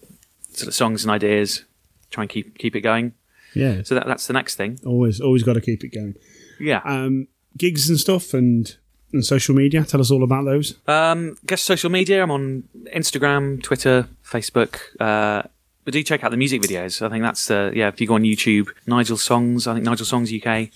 [0.53, 1.63] sort of songs and ideas.
[2.09, 3.13] Try and keep keep it going.
[3.53, 4.79] Yeah, So that, that's the next thing.
[4.85, 6.15] always always got to keep it going.
[6.59, 6.81] Yeah.
[6.85, 8.75] Um, gigs and stuff and
[9.13, 9.83] and social media.
[9.83, 10.75] Tell us all about those.
[10.87, 12.23] Um, guess social media.
[12.23, 12.63] I'm on
[12.95, 14.79] Instagram, Twitter, Facebook.
[14.99, 15.43] Uh,
[15.85, 17.01] but do check out the music videos.
[17.01, 17.87] I think that's the yeah.
[17.87, 19.67] If you go on YouTube, Nigel Songs.
[19.67, 20.69] I think Nigel Songs UK.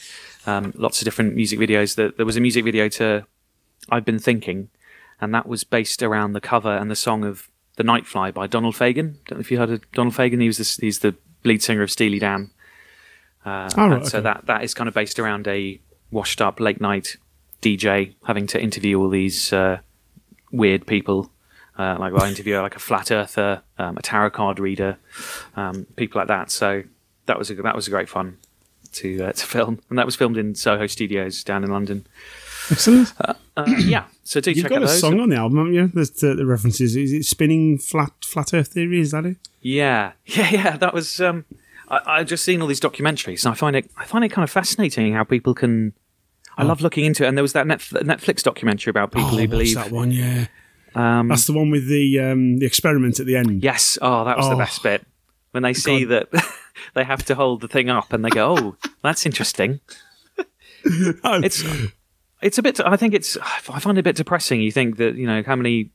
[0.48, 1.96] Um, lots of different music videos.
[1.96, 3.26] There, there was a music video to
[3.90, 4.70] I've been thinking,
[5.20, 8.76] and that was based around the cover and the song of "The Nightfly" by Donald
[8.76, 9.18] Fagen.
[9.26, 10.40] Don't know if you heard of Donald Fagen.
[10.40, 11.14] He was this, he's the
[11.44, 12.52] lead singer of Steely Dan.
[13.46, 15.80] Uh, Oh, right, and so that that is kind of based around a
[16.10, 17.18] washed up late night
[17.62, 19.80] DJ having to interview all these uh,
[20.52, 21.32] weird people.
[21.78, 24.98] Uh, like I interview like a flat earther, um, a tarot card reader,
[25.56, 26.52] um, people like that.
[26.52, 26.84] So
[27.26, 28.38] that was a, that was a great fun
[28.94, 32.06] to uh, to film, and that was filmed in Soho Studios down in London.
[32.70, 33.14] Excellent.
[33.58, 35.00] Uh, yeah, so do You've check got out a those.
[35.00, 35.88] song on the album, haven't you?
[35.94, 36.96] There's uh, the references.
[36.96, 39.00] Is it spinning flat flat Earth theory?
[39.00, 39.38] Is that it?
[39.62, 40.78] Yeah, yeah, yeah.
[40.78, 41.20] That was.
[41.22, 41.46] Um,
[41.88, 43.90] I, I've just seen all these documentaries, and I find it.
[43.98, 45.94] I find it kind of fascinating how people can.
[46.58, 49.48] I love looking into it, and there was that Netflix documentary about people Oh, who
[49.48, 49.76] believe.
[49.76, 50.12] that one?
[50.12, 50.48] Yeah,
[50.94, 53.64] that's the one with the um, the experiment at the end.
[53.64, 53.98] Yes.
[54.02, 54.58] Oh, that was the Oh.
[54.58, 55.06] best bit
[55.52, 56.30] when they see that
[56.94, 59.80] they have to hold the thing up, and they go, "Oh, that's interesting."
[61.24, 61.64] Oh, It's
[62.42, 62.80] it's a bit.
[62.80, 63.38] I think it's.
[63.38, 64.62] I find it a bit depressing.
[64.62, 65.92] You think that you know how many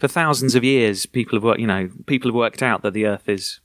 [0.00, 1.60] for thousands of years people have worked.
[1.60, 3.60] You know, people have worked out that the Earth is,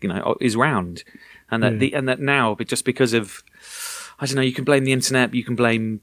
[0.00, 1.04] you know, is round,
[1.50, 3.42] and that the and that now, but just because of,
[4.18, 4.42] I don't know.
[4.42, 5.34] You can blame the internet.
[5.34, 6.00] You can blame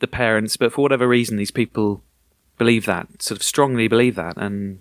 [0.00, 2.02] the parents, but for whatever reason, these people
[2.58, 4.80] believe that, sort of strongly believe that, and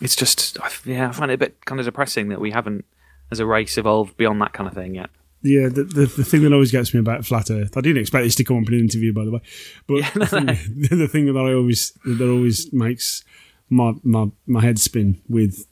[0.00, 2.84] it's just, yeah, I find it a bit kind of depressing that we haven't,
[3.30, 5.10] as a race, evolved beyond that kind of thing yet.
[5.42, 5.68] yeah.
[5.68, 7.76] The, the the thing that always gets me about flat Earth.
[7.76, 9.40] I didn't expect this to come up in an interview, by the way.
[9.86, 10.46] But the, thing,
[10.98, 13.22] the thing that I always that always makes
[13.68, 15.66] my my my head spin with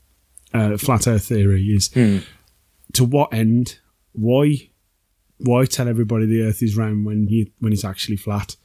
[0.53, 2.19] uh, flat Earth theory is Hmm.
[2.93, 3.79] to what end?
[4.13, 4.71] Why?
[5.39, 8.57] Why tell everybody the Earth is round when you when it's actually flat?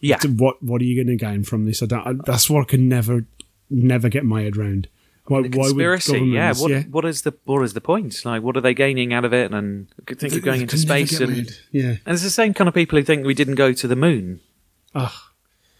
[0.00, 1.82] Yeah, to what what are you going to gain from this?
[1.82, 2.06] I don't.
[2.06, 3.24] I, that's what I can never
[3.70, 4.88] never get my head around.
[5.26, 6.18] Why, the why would conspiracy.
[6.18, 8.24] Yeah, what what is the what is the point?
[8.24, 9.52] Like, what are they gaining out of it?
[9.52, 11.96] And I think of going into space, and, yeah.
[12.04, 14.40] and it's the same kind of people who think we didn't go to the moon.
[14.94, 15.12] Ugh.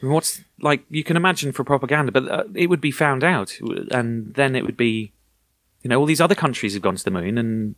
[0.01, 3.25] I mean, What's like you can imagine for propaganda, but uh, it would be found
[3.25, 3.59] out,
[3.91, 5.13] and then it would be,
[5.83, 7.75] you know, all these other countries have gone to the moon, and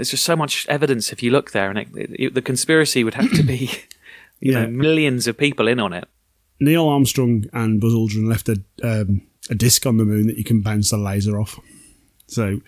[0.00, 3.14] there's just so much evidence if you look there, and it, it, the conspiracy would
[3.14, 3.70] have to be,
[4.40, 4.64] you Yeah.
[4.64, 6.08] know, millions of people in on it.
[6.58, 10.44] Neil Armstrong and Buzz Aldrin left a um, a disc on the moon that you
[10.44, 11.58] can bounce a laser off.
[12.26, 12.60] So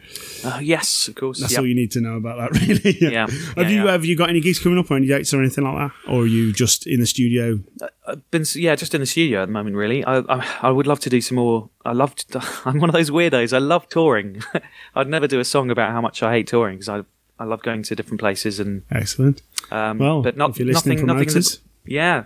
[0.44, 1.38] Uh, yes, of course.
[1.40, 1.60] that's Yep.
[1.60, 2.96] all you need to know about that, really.
[3.00, 3.28] Yeah.
[3.30, 3.92] Have Yeah, you yeah.
[3.92, 6.22] have you got any gigs coming up or any dates or anything like that, or
[6.22, 7.60] are you just in the studio?
[8.06, 10.86] I've been yeah just in the studio at the moment really I, I I would
[10.88, 12.14] love to do some more I love
[12.64, 14.42] I'm one of those weirdos I love touring
[14.96, 17.04] I'd never do a song about how much I hate touring because I
[17.38, 19.42] I love going to different places and Excellent.
[19.70, 21.60] um Well, but not if you're listening, nothing nothing promoters.
[21.86, 22.24] yeah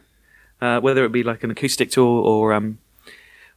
[0.61, 2.79] uh, whether it be like an acoustic tour or um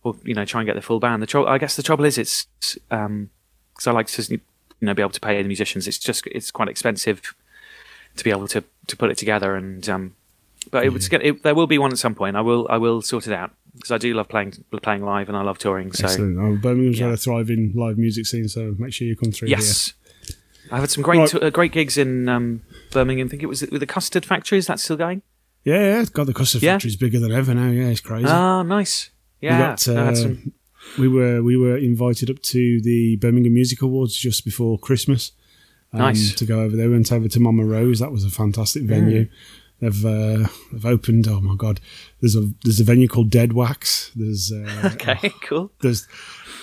[0.03, 2.05] or you know try and get the full band the trouble I guess the trouble
[2.05, 2.47] is it's
[2.91, 3.29] um
[3.73, 4.39] because I like to you
[4.81, 7.35] know be able to pay the musicians it's just it's quite expensive
[8.15, 10.15] to be able to to put it together and um
[10.71, 12.35] but it, would get it, there will be one at some point.
[12.35, 15.37] I will I will sort it out because I do love playing playing live and
[15.37, 15.91] I love touring.
[15.93, 16.37] So Excellent.
[16.37, 17.07] Oh, Birmingham's yeah.
[17.07, 19.47] got a thriving live music scene, so make sure you come through.
[19.47, 19.93] yes,
[20.71, 21.29] I've had some great Right.
[21.29, 23.27] tou- uh, great gigs in um, Birmingham.
[23.27, 24.57] I think it was with the Custard Factory.
[24.57, 25.21] Is that still going?
[25.63, 26.05] Yeah, yeah.
[26.13, 26.75] God, the custard Yeah.
[26.75, 27.69] factory's bigger than ever now.
[27.69, 28.27] Yeah, it's crazy.
[28.27, 29.09] Ah, nice.
[29.41, 30.53] Yeah, we got, uh, some-
[30.97, 35.31] we were we were invited up to the Birmingham Music Awards just before Christmas.
[35.91, 36.33] um, Nice.
[36.35, 36.87] to go over there.
[36.87, 37.99] We went over to Mama Roux's.
[37.99, 39.25] That was a fantastic venue.
[39.25, 39.29] Mm.
[39.81, 41.27] They've uh, they've opened.
[41.27, 41.79] Oh my god!
[42.21, 44.11] There's a there's a venue called Dead Wax.
[44.15, 45.71] There's uh, okay, cool.
[45.81, 46.07] there's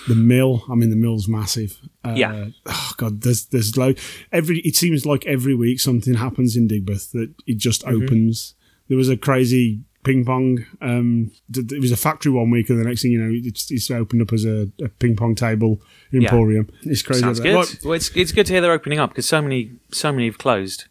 [0.07, 0.63] the mill.
[0.69, 1.77] I mean, the mill's massive.
[2.05, 2.45] Uh, Yeah.
[2.65, 3.93] Oh god, there's there's lo-
[4.31, 4.59] every.
[4.59, 8.03] It seems like every week something happens in Digbeth that it just Mm-hmm.
[8.03, 8.53] opens.
[8.87, 10.65] There was a crazy ping pong.
[10.81, 13.91] Um, it was a factory one week, and the next thing you know, it's, it's
[13.91, 15.81] opened up as a, a ping pong table
[16.13, 16.69] emporium.
[16.83, 17.21] It's crazy.
[17.21, 17.55] Sounds good.
[17.55, 20.25] Right, Well, it's it's good to hear they're opening up because so many so many
[20.27, 20.85] have closed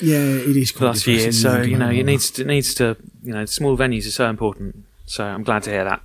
[0.00, 0.72] yeah, it is.
[0.72, 1.40] quite last few years.
[1.40, 1.98] So you know, it?
[1.98, 4.84] it needs to, it needs to you know, small venues are so important.
[5.04, 6.00] So I'm glad to hear that.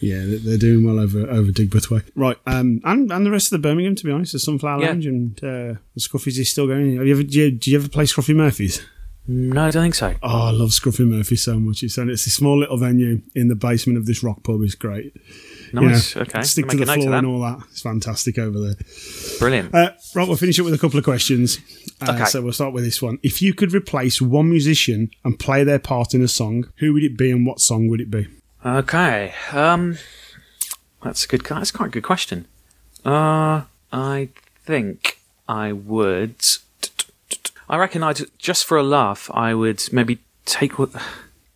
[0.00, 2.00] Yeah, they- they're doing well over over Digbeth way.
[2.14, 4.88] Right, um, and and the rest of the Birmingham, to be honest, the Sunflower Yeah.
[4.88, 6.96] Lounge and uh, the Scruffy's is still going.
[6.96, 7.22] Have you ever?
[7.22, 8.80] Do you, do you ever play Scruffy Murphy's?
[9.28, 10.14] No, I don't think so.
[10.22, 11.82] Oh, I love Scruffy Murphy so much.
[11.84, 14.60] It's it's a small little venue in the basement of this rock pub.
[14.62, 15.14] It's great.
[15.72, 16.16] You know, Nice.
[16.16, 16.42] okay.
[16.42, 17.18] Stick I'll to the a note of floor that.
[17.18, 17.58] and all that.
[17.70, 18.74] It's fantastic over there.
[19.38, 19.72] Brilliant.
[19.72, 21.58] Uh, right, we'll finish up with a couple of questions.
[22.00, 22.24] Uh, Okay.
[22.24, 23.18] So we'll start with this one.
[23.22, 27.04] If you could replace one musician and play their part in a song, who would
[27.04, 28.26] it be and what song would it be?
[28.64, 29.32] Okay.
[29.52, 29.96] Um,
[31.02, 31.42] that's a good.
[31.46, 32.46] That's quite a good question.
[33.04, 34.28] Uh, I
[34.64, 36.34] think I would.
[37.68, 39.30] I reckon I'd just for a laugh.
[39.32, 40.90] I would maybe take what.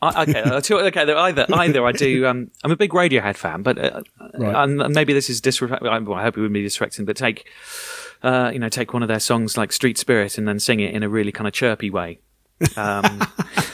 [0.00, 1.02] I, okay, I'll tell you- okay.
[1.12, 2.26] Either either I do.
[2.26, 4.02] Um, I'm a big Radiohead fan, but uh,
[4.38, 4.54] Right.
[4.64, 5.82] and maybe this is disrespect.
[5.82, 7.46] I, well, I hope it wouldn't be disrespecting, but take.
[8.22, 10.94] Uh, you know, take one of their songs like "Street Spirit" and then sing it
[10.94, 12.20] in a really kind of chirpy way.
[12.74, 13.20] Um,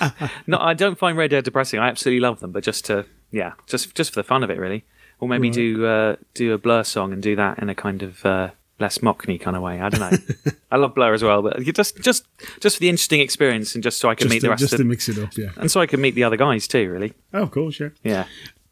[0.48, 1.78] no, I don't find Radiohead depressing.
[1.78, 4.58] I absolutely love them, but just to yeah, just just for the fun of it,
[4.58, 4.84] really.
[5.18, 8.24] Or maybe do uh, do a Blur song and do that in a kind of
[8.24, 9.78] uh, less Mockney kind of way.
[9.80, 10.52] I don't know.
[10.72, 12.24] I love Blur as well, but just just
[12.60, 14.72] just for the interesting experience and just so I can Just, meet the rest just
[14.72, 15.50] of to mix it up, yeah.
[15.58, 16.90] and so I can meet the other guys too.
[16.90, 17.90] Really, Oh, of course, yeah.
[18.02, 18.24] yeah.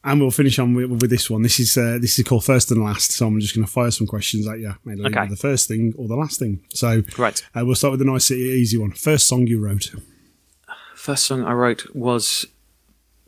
[0.04, 1.42] And we'll finish on with, with this one.
[1.42, 3.12] This is uh, this is called first and last.
[3.12, 4.72] So I'm just going to fire some questions at you.
[4.84, 5.26] Maybe Okay.
[5.26, 6.62] the first thing or the last thing.
[6.72, 7.42] So Right.
[7.54, 8.92] uh, we'll start with a nice easy one.
[8.92, 9.90] First song you wrote.
[10.94, 12.46] First song I wrote was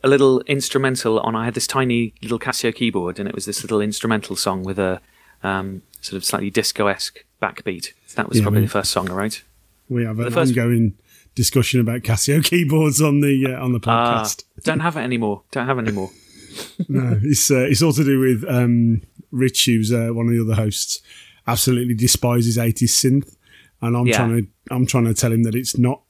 [0.03, 1.35] a little instrumental on.
[1.35, 4.79] I had this tiny little Casio keyboard, and it was this little instrumental song with
[4.79, 5.01] a
[5.43, 7.93] um, sort of slightly disco esque backbeat.
[8.15, 9.43] That was Yeah, probably we- the first song I wrote.
[9.89, 10.93] We have an The first- ongoing
[11.35, 14.43] discussion about Casio keyboards on the uh, on the Ah, podcast.
[14.63, 15.43] don't have it anymore.
[15.51, 16.11] Don't have it anymore.
[16.89, 20.41] no, it's uh, it's all to do with um, Rich, who's uh, one of the
[20.41, 21.01] other hosts.
[21.47, 23.35] Absolutely despises 80s synth,
[23.81, 24.17] and I'm Yeah.
[24.17, 26.01] trying to I'm trying to tell him that it's not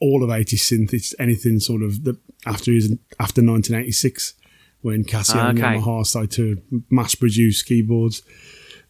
[0.00, 0.92] all of 80s synth.
[0.92, 4.34] It's anything sort of the after his, after 1986
[4.82, 5.76] when Casio Ah, and okay.
[5.76, 8.22] Yamaha started to mass produce keyboards,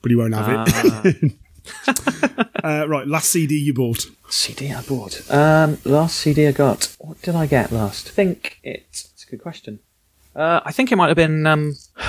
[0.02, 1.02] but he won't have Ah.
[1.04, 1.32] it.
[2.64, 4.06] uh, right, last CD you bought.
[4.28, 5.20] CD I bought.
[5.30, 6.94] Um, last CD I got.
[6.98, 8.08] What did I get last?
[8.08, 9.10] I think it's.
[9.12, 9.80] It's a good question.
[10.34, 11.42] Uh, I think it might have been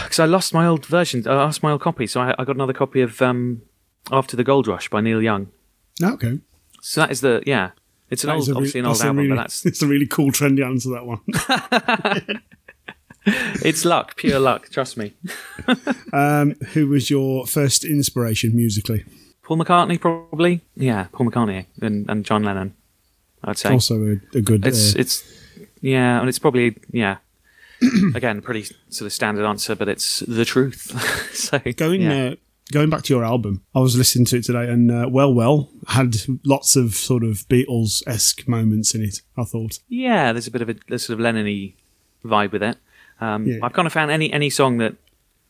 [0.04, 1.28] because I lost my old version.
[1.28, 3.64] I lost my old copy, so I, I got another copy of um,
[4.12, 5.48] After the Gold Rush by Neil Young.
[6.02, 6.40] Okay,
[6.82, 7.72] So that is the yeah.
[8.12, 9.82] It's an That old, is a re- obviously an old album, really, but that's it's
[9.82, 11.22] a really cool, trendy answer that one.
[13.26, 14.70] it's luck, pure luck.
[14.70, 15.14] Trust me.
[16.14, 19.06] Um, who was your first inspiration musically?
[19.44, 20.60] Paul McCartney, probably.
[20.76, 22.76] Yeah, Paul McCartney and, and John Lennon.
[23.46, 24.66] I'd say Also a, a good.
[24.68, 25.24] it's uh, it's
[25.80, 27.18] yeah, and it's probably yeah.
[28.14, 30.92] Again, pretty sort of standard answer, but it's the truth.
[31.34, 32.32] so Going yeah.
[32.32, 32.36] uh,
[32.72, 35.70] going back to your album, I was listening to it today, and uh, Well Well
[35.88, 36.16] had
[36.46, 39.22] lots of sort of Beatles esque moments in it.
[39.38, 39.80] I thought.
[39.90, 41.74] Yeah, there's a bit of a sort of Lennon-y
[42.26, 42.78] vibe with it.
[43.20, 43.60] Um, Yeah.
[43.64, 44.96] I've kind of found any any song that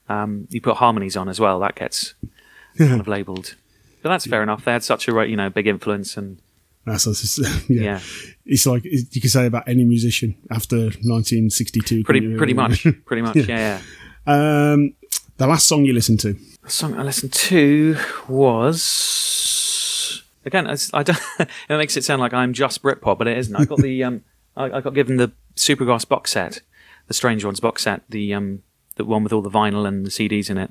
[0.09, 2.15] um, you put harmonies on as well that gets
[2.77, 3.55] kind of labelled.
[4.01, 4.65] But that's fair enough.
[4.65, 6.39] They had such a you know big influence, and
[6.85, 7.37] That's, that's
[7.69, 7.81] yeah.
[7.81, 7.99] yeah,
[8.45, 12.03] It's like you could say about any musician after 1962.
[12.03, 13.79] pretty pretty much, pretty much, yeah,
[14.27, 14.71] yeah.
[14.73, 14.95] Um,
[15.41, 16.37] The last song you listened to.
[16.61, 17.97] The song I listened to
[18.29, 20.67] was again.
[20.67, 21.19] I don't.
[21.39, 23.55] it makes it sound like I'm just Britpop, but it isn't.
[23.55, 24.23] I got the um.
[24.55, 26.61] I, I got given the Supergrass box set,
[27.07, 28.61] the Strange Ones box set, the um,
[28.97, 30.69] the one with all the vinyl and the CDs in it.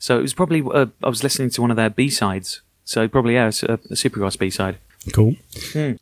[0.00, 2.62] So it was probably uh, I was listening to one of their B sides.
[2.84, 4.78] So probably yeah, it's a, a Supergrass B side.
[5.12, 5.36] Cool.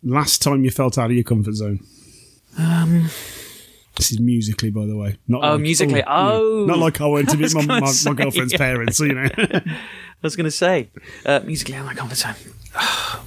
[0.02, 1.80] Last time you felt out of your comfort zone.
[2.56, 3.10] Um.
[3.96, 5.16] This is musically, by the way.
[5.26, 5.98] Not Oh, like- musically.
[6.00, 6.04] yeah.
[6.06, 6.66] Oh.
[6.66, 8.58] not like I went to meet my, my, say, my girlfriend's yeah.
[8.58, 9.00] parents.
[9.00, 9.28] You know.
[9.38, 9.62] I
[10.22, 10.90] was going to say,
[11.24, 12.34] uh, musically, I'm like comfort zone.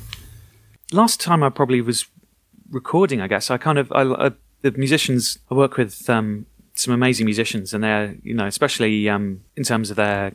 [0.92, 2.06] Last time I probably was
[2.72, 3.52] recording, I guess.
[3.52, 7.84] I kind of, I, I, the musicians, I work with um, some amazing musicians, and
[7.84, 10.34] they're, you know, especially um, in terms of their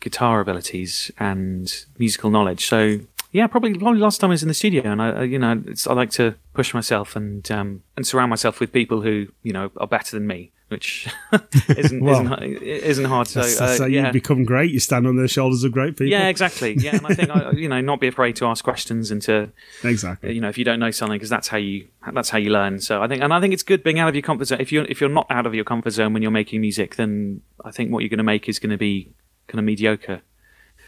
[0.00, 2.66] guitar abilities and musical knowledge.
[2.66, 3.00] So,
[3.32, 5.62] yeah, probably, probably last time I was in the studio, and I, I you know,
[5.66, 9.52] it's, I like to push myself and um, and surround myself with people who, you
[9.52, 11.08] know, are better than me, which
[11.68, 13.28] isn't Well, isn't, isn't hard.
[13.28, 14.06] So, That's, that's uh, yeah.
[14.06, 14.70] you become great.
[14.70, 16.06] You stand on the shoulders of great people.
[16.06, 16.74] Yeah, exactly.
[16.74, 19.50] Yeah, and I think I, you know, not be afraid to ask questions and to,
[19.84, 20.32] exactly.
[20.32, 22.80] you know, if you don't know something, because that's how you that's how you learn.
[22.80, 24.60] So I think, and I think it's good being out of your comfort zone.
[24.60, 27.42] If you're if you're not out of your comfort zone when you're making music, then
[27.64, 29.12] I think what you're going to make is going to be
[29.46, 30.22] kind of mediocre,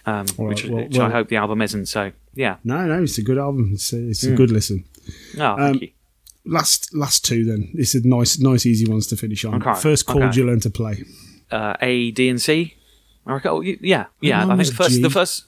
[0.09, 1.87] um, right, which, well- which I hope the album isn't.
[1.87, 3.71] So yeah, No, no, it's a good album.
[3.75, 4.37] It's a, it's a Mm.
[4.37, 4.85] good listen.
[5.39, 5.89] oh, thank Um, you.
[6.45, 7.71] Last, last two then.
[7.75, 9.63] It's a nice, nice, easy ones to finish on.
[9.63, 10.39] Okay, First chord okay.
[10.41, 11.05] you learn to play.
[11.51, 12.75] Uh, A, D, and C.
[13.27, 14.45] I reckon, oh, yeah, yeah.
[14.47, 15.03] I think the first, G.
[15.03, 15.45] the first.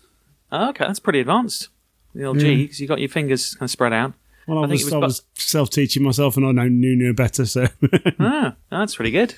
[0.52, 1.68] Oh, okay, that's pretty advanced.
[2.14, 4.12] The old G, because you got your fingers kind of spread out.
[4.46, 7.14] Well, I, I think was, was I was self-teaching myself, and I know knew knew
[7.14, 7.46] better.
[7.46, 7.68] So
[8.18, 9.34] ah, that's pretty good.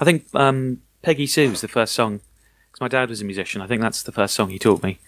[0.00, 2.20] I think um, Peggy Sue's the first song
[2.78, 3.60] because my dad was a musician.
[3.60, 4.98] I think that's the first song he taught me,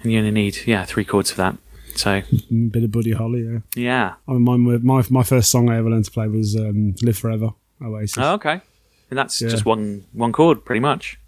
[0.00, 1.56] and you only need yeah three chords for that.
[1.96, 3.42] So a bit of Buddy Holly.
[3.44, 6.56] Yeah, yeah, I mean, were, my my first song I ever learned to play was
[6.56, 7.50] um, "Live Forever"
[7.82, 8.18] Oasis.
[8.18, 8.60] oh, okay,
[9.10, 9.48] and that's Yeah.
[9.50, 11.18] just one one chord pretty much.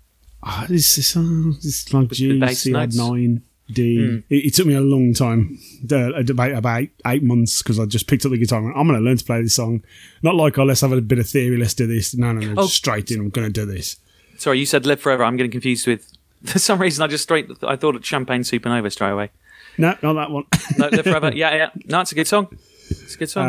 [0.42, 1.22] Ah, it's, it's, uh,
[1.58, 2.38] it's like G,
[2.72, 3.96] had nine, D.
[3.98, 4.22] Mm.
[4.30, 5.58] It, it took me a long time,
[5.90, 8.58] uh, about about eight, eight months, because I just picked up the guitar.
[8.58, 9.82] and went, I'm going to learn to play this song.
[10.22, 12.14] Not like, oh, let's have a bit of theory, let's do this.
[12.14, 12.62] No, no, no, Oh.
[12.64, 13.20] just straight in.
[13.20, 13.96] I'm going to do this.
[14.38, 16.12] Sorry, you said "Live Forever." I'm getting confused with.
[16.44, 17.50] For some reason, I just straight.
[17.62, 19.30] I thought of Champagne Supernova straight away.
[19.78, 20.44] No, not that one.
[20.78, 21.70] No, "Live Forever." Yeah, yeah.
[21.86, 22.48] No, it's a good song.
[22.88, 23.46] It's a good song.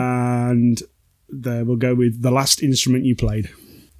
[0.51, 0.81] and
[1.29, 3.49] there we'll go with the last instrument you played.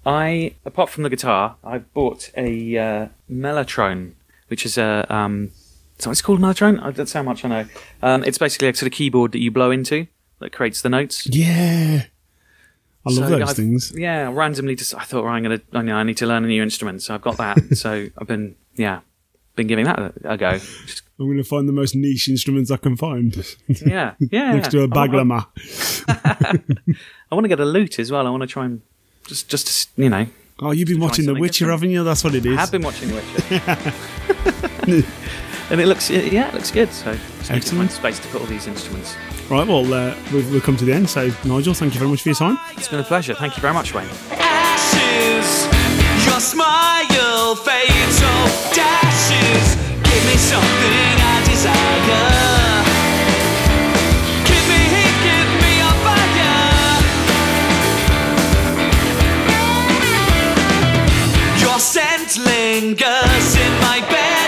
[0.05, 4.13] I, apart from the guitar, I bought a uh, Mellotron,
[4.47, 5.05] which is a.
[5.13, 5.51] Um,
[5.99, 6.95] so it's called Mellotron.
[6.95, 7.65] That's how much I know.
[8.01, 10.07] Um, it's basically a sort of keyboard that you blow into
[10.39, 11.27] that creates the notes.
[11.27, 12.05] Yeah.
[13.08, 13.93] I love So those I've- things.
[13.95, 16.47] Yeah, randomly just I thought, well, I'm gonna, I, know, I need to learn a
[16.47, 17.58] new instrument, so I've got that.
[17.78, 18.99] so I've been, yeah,
[19.55, 20.51] been giving that a, a go.
[20.58, 23.36] Just- I'm going to find the most niche instruments I can find
[23.68, 24.53] yeah, yeah.
[24.55, 25.47] next to a baglama.
[26.08, 28.28] I, want to get a lute as well.
[28.28, 28.84] I want to try and
[29.26, 30.28] just, just to you know,
[30.60, 31.72] Oh, you've been watching The Witcher, different.
[31.82, 32.03] haven't you?
[32.03, 32.55] That's what it is.
[32.55, 35.03] I have been watching The Witcher.
[35.72, 36.91] and it looks, yeah, it looks good.
[36.91, 37.91] So just Excellent.
[37.91, 39.16] space to put all these instruments.
[39.50, 41.10] Right, well, uh, we've, we've come to the end.
[41.10, 42.60] So, Nigel, thank you very much for your time.
[42.76, 43.34] It's been a pleasure.
[43.34, 44.10] Thank you very much, Wayne.
[44.32, 45.66] ashes.
[46.28, 48.28] Your smile fades so
[48.76, 49.76] dashes.
[50.04, 52.84] Give me something I desire.
[54.43, 54.82] Give me
[55.24, 57.00] give me a fire.
[61.64, 64.47] Your scent lingers in my bedroom,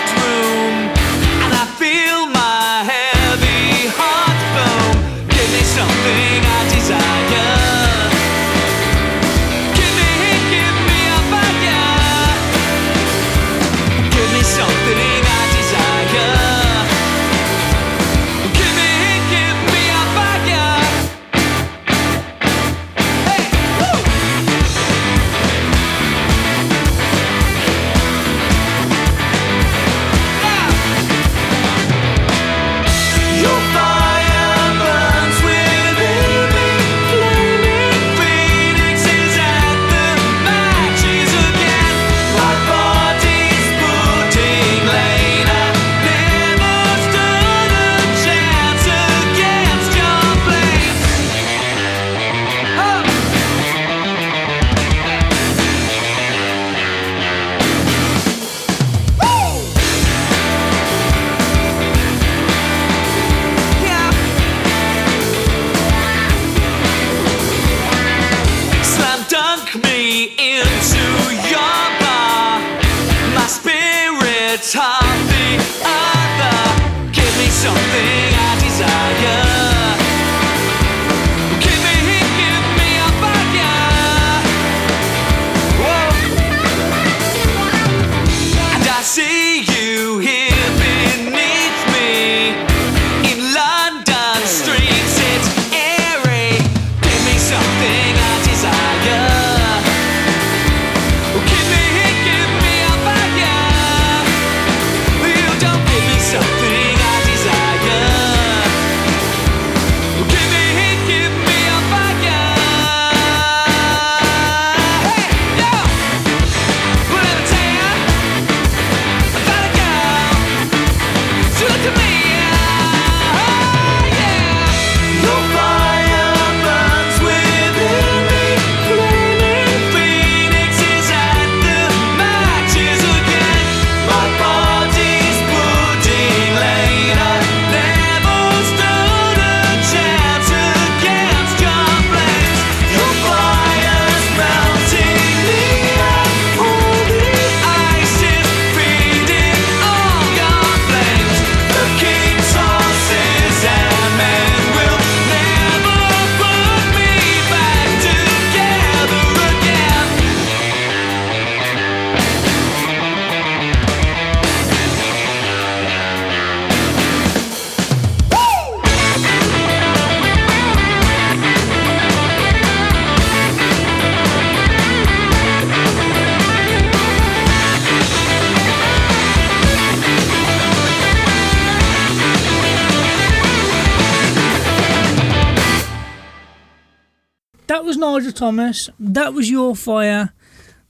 [188.40, 188.88] Thomas.
[188.98, 190.32] That was your fire.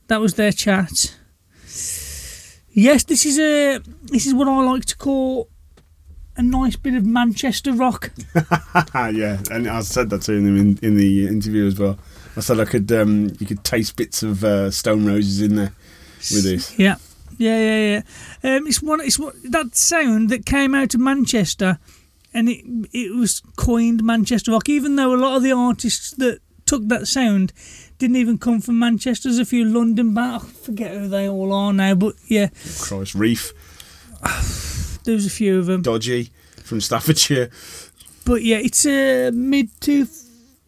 [0.07, 1.17] That was their chat.
[2.71, 5.49] Yes, this is a this is what I like to call
[6.37, 8.13] a nice bit of Manchester rock.
[8.95, 11.99] Ah, yeah, and I said that to him in, in the interview as well.
[12.37, 15.73] I said I could, um, you could taste bits of uh, Stone Roses in there
[16.31, 16.79] with this.
[16.79, 16.95] Yeah,
[17.37, 18.01] yeah, yeah,
[18.43, 18.55] yeah.
[18.55, 19.01] Um, it's one.
[19.01, 21.79] It's what that sound that came out of Manchester,
[22.33, 24.69] and it it was coined Manchester rock.
[24.69, 26.39] Even though a lot of the artists that
[26.71, 27.51] took that sound
[27.97, 29.27] didn't even come from Manchester.
[29.27, 30.45] There's a few London bands.
[30.45, 32.47] I forget who they all are now, but yeah,
[32.79, 33.51] Christ, Reef,
[35.03, 35.81] there's a few of them.
[35.81, 36.31] Dodgy
[36.63, 37.49] from Staffordshire,
[38.23, 40.07] But yeah, it's a mid to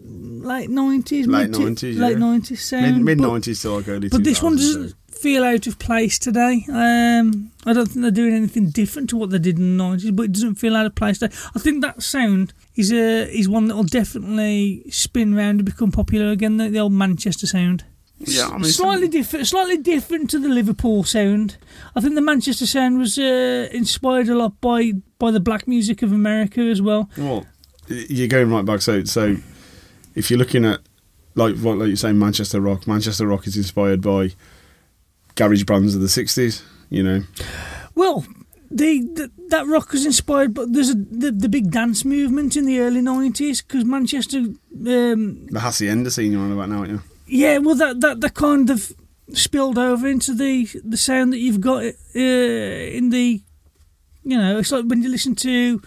[0.02, 2.18] late nineties, Late 90s, late yeah.
[2.18, 3.06] nineties sound.
[3.06, 4.10] mid nineties to like early.
[4.10, 4.96] But this one doesn't so.
[5.08, 6.66] feel out of place today.
[6.68, 10.12] Um, I don't think they're doing anything different to what they did in the nineties,
[10.12, 11.34] but it doesn't feel out of place today.
[11.56, 15.92] I think that sound is a is one that will definitely spin round and become
[15.92, 16.58] popular again.
[16.58, 17.86] The, the old Manchester sound.
[18.20, 21.58] Yeah, I mean, slightly different, slightly different to the Liverpool sound.
[21.96, 26.02] I think the Manchester sound was uh, inspired a lot by by the black music
[26.02, 27.10] of America as well.
[27.18, 27.46] Well,
[27.88, 28.82] you're going right back.
[28.82, 29.36] So, so
[30.16, 30.80] if you're looking at
[31.36, 32.88] like what like you're saying, Manchester rock.
[32.88, 34.32] Manchester rock is inspired by
[35.36, 36.64] garage bands of the '60s.
[36.90, 37.24] You know,
[37.96, 38.26] Well,
[38.74, 42.66] the, the that rock was inspired, but there's a the, the big dance movement in
[42.66, 47.02] the early nineties because Manchester, um, the Hacienda scene you're on about now, aren't you?
[47.28, 48.92] yeah, well that, that that kind of
[49.34, 51.88] spilled over into the the sound that you've got uh,
[52.20, 53.42] in the,
[54.24, 55.82] you know, it's like when you listen to,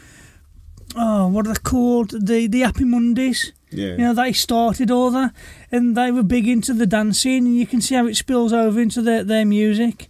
[0.96, 2.10] oh, what are they called?
[2.10, 3.52] The the Happy Mondays.
[3.70, 3.88] Yeah.
[3.88, 5.32] You know, they started all that,
[5.72, 8.80] and they were big into the dancing, and you can see how it spills over
[8.80, 10.08] into their, their music,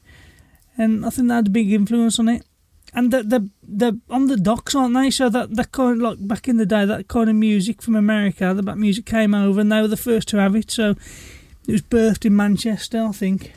[0.76, 2.44] and I think that had a big influence on it.
[2.94, 5.10] And the the the on the docks, aren't they?
[5.10, 7.94] So that that kind of like back in the day, that kind of music from
[7.96, 10.70] America, the black music came over, and they were the first to have it.
[10.70, 10.90] So
[11.68, 13.52] it was birthed in Manchester, I think.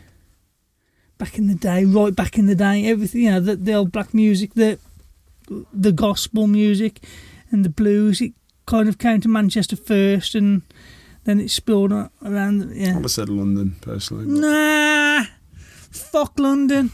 [1.18, 3.92] Back in the day, right back in the day, everything you know, the, the old
[3.92, 4.80] black music, the
[5.74, 7.02] the gospel music,
[7.52, 8.22] and the blues.
[8.22, 8.34] It
[8.66, 10.62] kind of came to Manchester first, and
[11.26, 12.72] then it spilled around.
[12.72, 12.94] I Yeah.
[12.96, 14.26] would have said London personally.
[14.26, 15.26] but- Nah,
[15.92, 16.92] fuck London.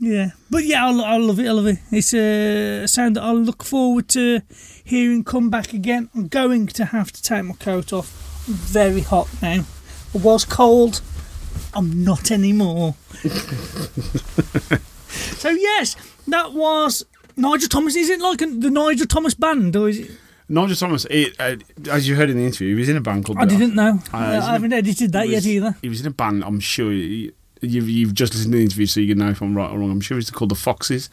[0.00, 1.46] yeah, but yeah, I, I love it.
[1.48, 1.78] I love it.
[1.90, 4.40] It's uh, a sound that I'll look forward to
[4.84, 6.08] hearing come back again.
[6.14, 8.46] I'm going to have to take my coat off.
[8.48, 9.64] I'm very hot now.
[10.14, 11.00] I was cold.
[11.74, 12.94] I'm not anymore.
[15.08, 15.96] so yes,
[16.28, 17.04] that was
[17.36, 17.96] Nigel Thomas.
[17.96, 20.10] Is it like the Nigel Thomas band, or is it?
[20.48, 21.56] Nigel Thomas, it, uh,
[21.90, 23.38] as you heard in the interview, he was in a band called.
[23.38, 23.98] I didn't know.
[24.12, 25.76] Uh, I in a- haven't edited that he yet either.
[25.82, 26.44] He was in a band.
[26.44, 29.40] I'm sure he, you've you've just listened to the interview, so you can know if
[29.42, 29.90] I'm right or wrong.
[29.90, 31.10] I'm sure it's called the Foxes,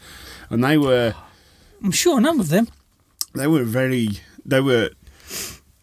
[0.50, 1.14] and they were
[1.82, 2.68] I'm sure none of them.
[3.34, 4.90] they were very they were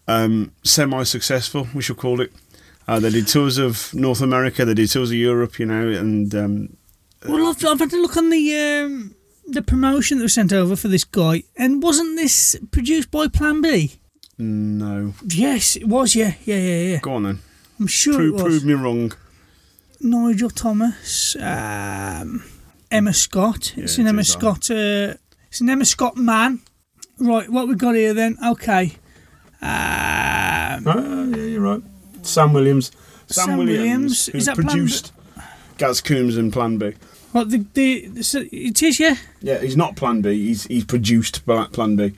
[0.08, 2.32] um, semi-successful, we should call it.
[2.88, 6.34] Uh, they did tours of North America, they did tours of Europe, you know, and
[6.36, 6.78] um,
[7.28, 9.16] Well, I've, I've had to look on the um,
[9.48, 13.62] the promotion that was sent over for this guy, and wasn't this produced by Plan
[13.62, 13.94] B?
[14.38, 15.14] no.
[15.28, 16.16] Yes, it was.
[16.16, 17.00] Yeah, yeah, yeah, yeah.
[17.00, 17.40] Go on then,
[17.80, 18.44] I'm sure prove, it was.
[18.44, 19.12] prove me wrong.
[20.00, 22.44] Nigel Thomas, um,
[22.90, 23.74] Emma Scott.
[23.78, 24.72] It's Yeah, an it Emma is, Scott.
[24.72, 25.14] Uh,
[25.48, 26.62] it's an Emma Scott man.
[27.20, 28.38] Right, what we got here then?
[28.44, 28.94] Okay.
[29.62, 31.84] Um, Oh, yeah, you're right.
[32.24, 32.92] Sam Williams.
[33.28, 34.26] Sam Williams.
[34.26, 34.72] who Is that Plan B?
[34.72, 35.12] produced
[35.78, 36.94] Gaz Coombes and Plan B.
[37.32, 39.00] what the the so it is?
[39.00, 40.48] Yeah, Yeah, he's not Plan B.
[40.48, 42.14] He's he's produced Plan B.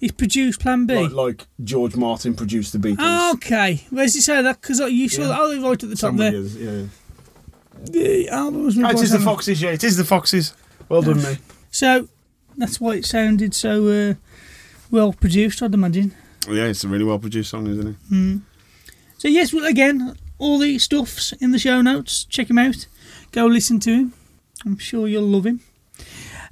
[0.00, 0.94] he's produced Plan B.
[0.94, 3.34] Like, like George Martin produced the Beatles.
[3.34, 4.60] Okay, where's he say that?
[4.60, 5.28] Because you saw Yeah.
[5.28, 5.38] that.
[5.40, 6.32] Oh, right at the top Sam there.
[6.32, 6.86] Williams, yeah.
[7.90, 9.60] The album was Oh, it is the Foxes.
[9.62, 10.54] Yeah, it is the Foxes.
[10.88, 11.38] Well done, me.
[11.70, 12.08] So
[12.56, 14.14] that's why it sounded so uh,
[14.90, 16.14] well produced, I'd imagine.
[16.48, 18.40] Yeah, it's a really well produced song, isn't it?
[19.18, 22.24] So yes, well again, all the stuff's in the show notes.
[22.24, 22.86] Check him out.
[23.32, 24.12] Go listen to him.
[24.66, 25.60] I'm sure you'll love him.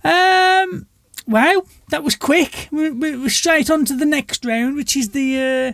[0.05, 0.87] Um,
[1.27, 2.69] wow, that was quick.
[2.71, 5.37] We- we- We're straight on to the next round, which is the.
[5.37, 5.73] Uh,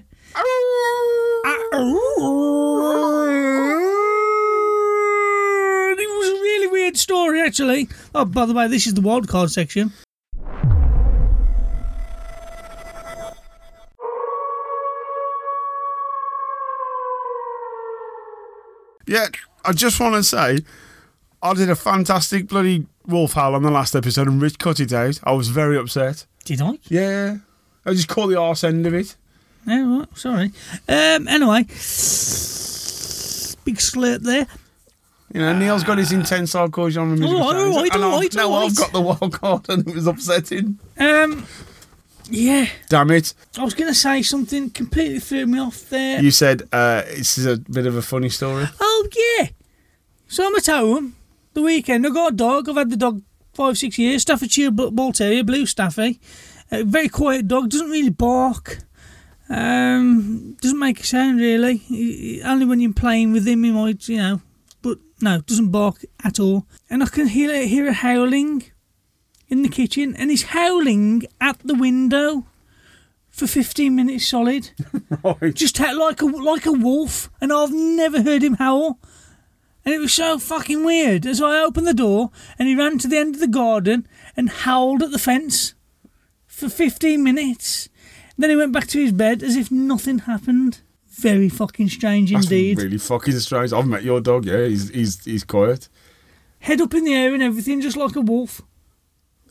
[5.92, 7.88] it was a really weird story, actually.
[8.14, 9.92] Oh, by the way, this is the wild card section.
[19.06, 19.26] Yeah,
[19.64, 20.58] I just want to say,
[21.42, 24.92] I did a fantastic bloody wolf howl on the last episode, and Rich cut it
[24.92, 25.18] out.
[25.24, 26.26] I was very upset.
[26.44, 26.78] Did I?
[26.88, 27.36] Yeah,
[27.86, 29.16] I just caught the arse end of it.
[29.68, 30.52] Oh, right, sorry.
[30.88, 31.62] Um, anyway,
[33.64, 34.46] big slurp there.
[35.32, 37.36] You know, Neil's got his intense hardcore genre music.
[37.38, 39.94] All right, all right, all I've- right, now I've got the wild card, and it
[39.94, 40.78] was upsetting.
[40.98, 41.46] Um,
[42.28, 43.34] Yeah, Damn it!
[43.58, 46.20] I was going to say something completely threw me off there.
[46.22, 48.66] You said uh, this is a bit of a funny story.
[48.80, 49.48] Oh yeah.
[50.28, 51.16] So I'm at home
[51.54, 52.06] the weekend.
[52.06, 52.68] I've got a dog.
[52.68, 53.22] I've had the dog
[53.54, 54.22] five, six years.
[54.22, 56.20] Staffordshire Bull Terrier, blue Staffy.
[56.70, 57.70] A very quiet dog.
[57.70, 58.78] Doesn't really bark.
[59.48, 62.40] Um, doesn't make a sound really.
[62.44, 64.40] Only when you're playing with him, he might, you know.
[64.80, 66.66] But no, doesn't bark at all.
[66.88, 68.70] And I can hear hear a howling
[69.48, 72.46] in the kitchen, and he's howling at the window
[73.28, 74.70] for 15 minutes solid.
[75.24, 75.52] Right.
[75.52, 79.00] Just ha- like a like a wolf, and I've never heard him howl.
[79.84, 81.24] And it was so fucking weird.
[81.24, 84.06] And so I opened the door, and he ran to the end of the garden
[84.36, 85.74] and howled at the fence
[86.46, 87.88] for 15 minutes.
[88.36, 90.80] Then he went back to his bed as if nothing happened.
[91.08, 92.78] Very fucking strange That's indeed.
[92.78, 93.72] really fucking strange.
[93.72, 94.46] I've met your dog.
[94.46, 95.88] Yeah, he's he's he's quiet.
[96.60, 98.62] Head up in the air and everything, just like a wolf.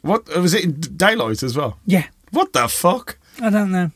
[0.01, 0.63] What was it?
[0.63, 1.77] in daylight as well.
[1.85, 3.19] Yeah, What the fuck?
[3.41, 3.91] I don't know.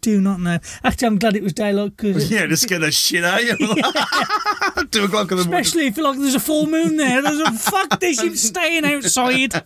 [0.00, 0.58] Do not know.
[0.82, 3.66] Actually, I'm glad it was daylight because Yeah, to scare the shit out of you.
[4.90, 5.60] Two o'clock in the morning.
[5.60, 7.20] Especially if like there's a full moon there.
[7.22, 9.62] There's a fuck this, I'm staying outside.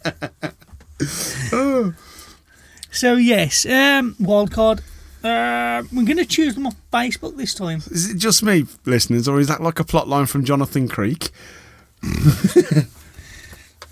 [1.52, 1.94] oh.
[2.90, 4.80] so yes, um, wild card.
[5.22, 7.78] Uh, we're gonna choose them off Facebook this time.
[7.90, 11.30] Is it just me, listeners, or is that like a plot line from Jonathan Creek?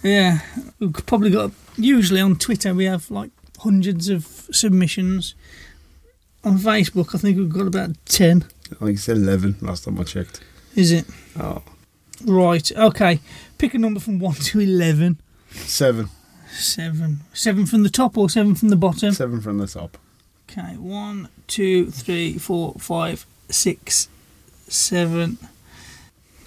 [0.02, 0.40] Yeah,
[0.80, 1.52] we've probably got.
[1.76, 3.30] Usually on Twitter we have like
[3.60, 5.34] hundreds of submissions.
[6.44, 8.44] On Facebook, I think we've got about ten.
[8.72, 9.56] I think it's eleven.
[9.60, 10.40] Last time I checked.
[10.74, 11.04] Is it
[11.38, 11.62] Oh,
[12.24, 12.70] right?
[12.72, 13.20] Okay,
[13.58, 15.20] pick a number from one to eleven.
[15.52, 16.08] seven.
[16.50, 17.20] Seven.
[17.32, 19.12] Seven from the top or seven from the bottom?
[19.12, 19.96] Seven from the top.
[20.50, 24.08] Okay, one, two, three, four, five, six,
[24.68, 25.38] seven.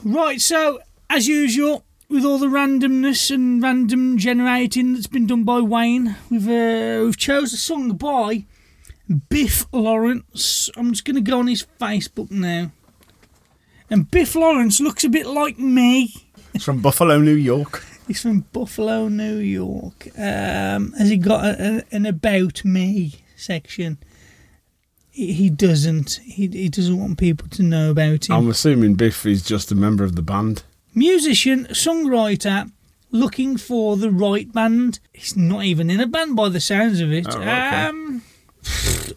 [0.04, 0.80] Right, so
[1.10, 6.48] as usual, with all the randomness and random generating that's been done by Wayne, we've
[6.48, 8.44] uh, we've chose a song by
[9.30, 10.70] Biff Lawrence.
[10.76, 12.72] I'm just going to go on his Facebook now,
[13.90, 16.14] and Biff Lawrence looks a bit like me.
[16.54, 17.84] He's from Buffalo, New York.
[18.08, 20.08] He's from Buffalo, New York.
[20.16, 23.98] Um, has he got a, a, an about me section?
[25.10, 26.20] He, he doesn't.
[26.24, 28.36] He, he doesn't want people to know about him.
[28.36, 30.62] I'm assuming Biff is just a member of the band.
[30.94, 32.72] Musician, songwriter,
[33.10, 35.00] looking for the right band.
[35.12, 37.26] He's not even in a band by the sounds of it.
[37.28, 37.86] Oh, okay.
[37.88, 38.22] Um,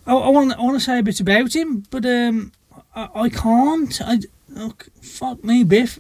[0.07, 2.53] I, I want I want to say a bit about him, but um,
[2.95, 4.01] I, I can't.
[4.03, 4.19] I
[4.57, 5.99] oh, fuck me, Biff.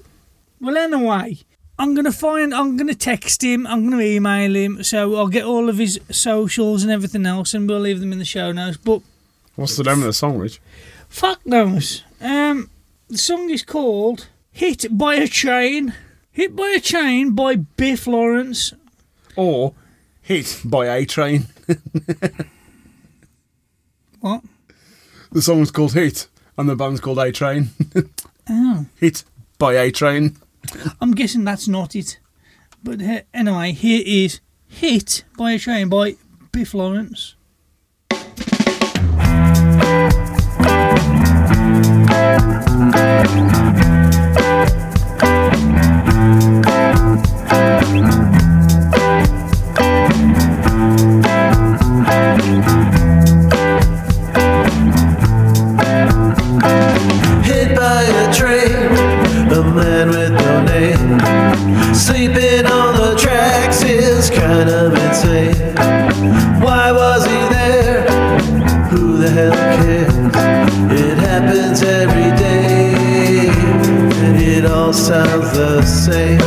[0.60, 1.38] Well, anyway,
[1.78, 2.54] I'm gonna find.
[2.54, 3.66] I'm gonna text him.
[3.66, 4.82] I'm gonna email him.
[4.82, 8.18] So I'll get all of his socials and everything else, and we'll leave them in
[8.18, 8.76] the show notes.
[8.76, 9.02] But
[9.56, 10.60] What's the name of the song, Rich?
[11.08, 12.04] fuck knows.
[12.20, 12.70] Um,
[13.08, 15.94] the song is called "Hit by a Train."
[16.30, 18.72] Hit by a Train by Biff Lawrence.
[19.34, 19.74] Or
[20.22, 21.46] Hit by A Train.
[24.20, 24.43] What?
[25.32, 27.70] The song's called Hit, and the band's called A Train.
[28.51, 29.24] Oh, Hit
[29.59, 30.39] by A Train.
[31.03, 32.19] I'm guessing that's not it.
[32.82, 36.16] But uh, anyway, here is "Hit by a Train" by
[36.51, 37.35] Biff Lawrence.
[65.19, 65.74] Insane.
[66.61, 68.03] Why was he there?
[68.90, 70.15] Who the hell cares?
[71.01, 73.49] It happens every day,
[74.24, 76.40] and it all sounds the same.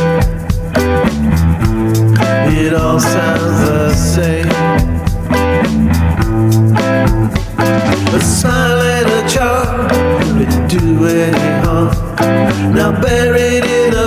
[2.56, 4.48] It all sounds the same.
[8.14, 9.88] A smile and a charm
[10.38, 12.74] didn't do any harm.
[12.74, 14.01] Now buried in a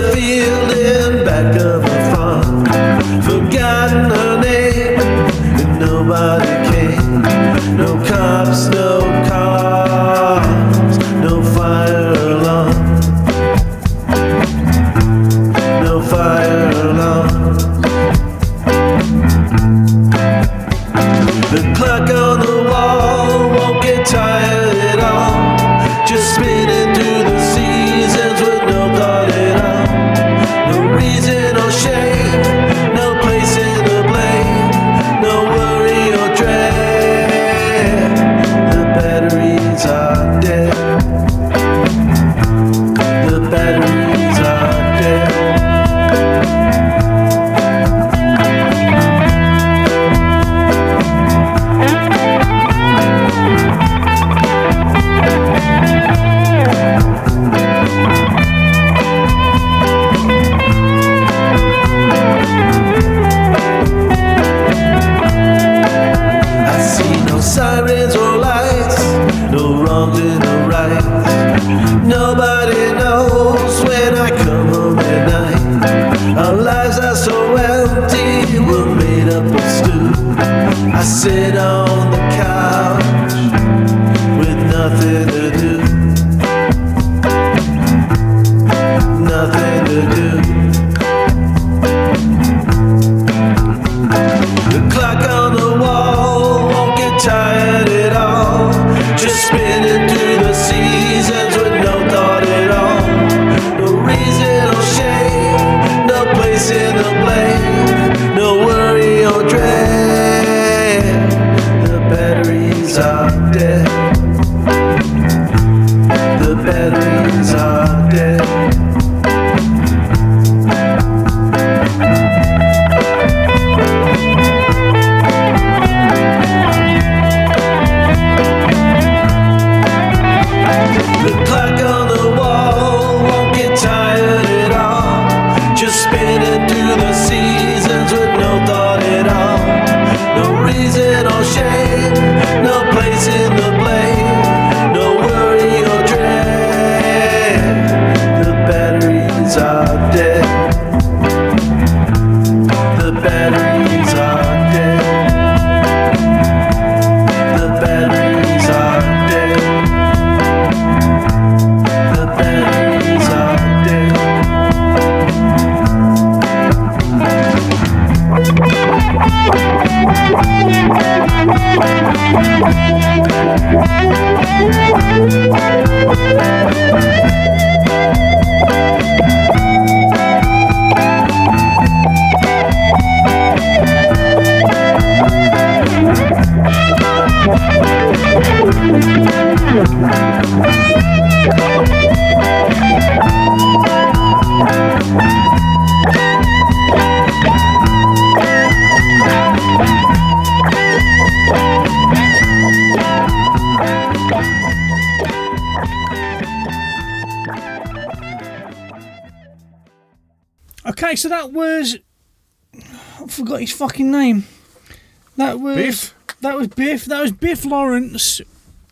[216.75, 217.05] Biff.
[217.05, 218.41] That was Biff Lawrence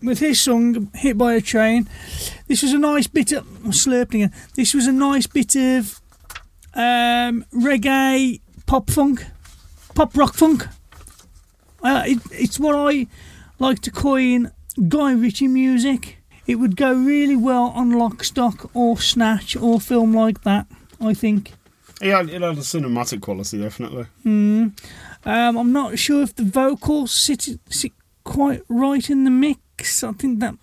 [0.02, 1.88] with his song "Hit by a Train."
[2.48, 4.26] This was a nice bit of I'm slurping.
[4.26, 4.34] Again.
[4.56, 6.02] This was a nice bit of
[6.74, 9.26] um, reggae, pop funk,
[9.96, 10.68] pop rock funk.
[11.84, 13.08] Uh, it, it's what I
[13.60, 14.52] like to coin
[14.88, 16.18] Guy Ritchie music.
[16.46, 20.68] It would go really well on Lock, Stock, or Snatch, or film like that.
[21.00, 21.54] I think.
[22.02, 24.06] Yeah, it had a cinematic quality, definitely.
[24.26, 24.74] Mm.
[25.26, 27.92] Um, I'm not sure if the vocals sit, sit
[28.24, 30.04] quite right in the mix.
[30.04, 30.56] I think that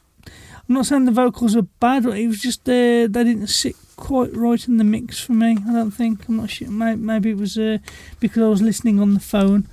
[0.68, 3.74] I'm not saying the vocals are bad, but it was just uh, they didn't sit
[3.96, 5.56] quite right in the mix for me.
[5.68, 6.28] I don't think.
[6.28, 6.70] I'm not sure.
[6.70, 7.78] Maybe, maybe it was uh,
[8.20, 9.66] because I was listening on the phone.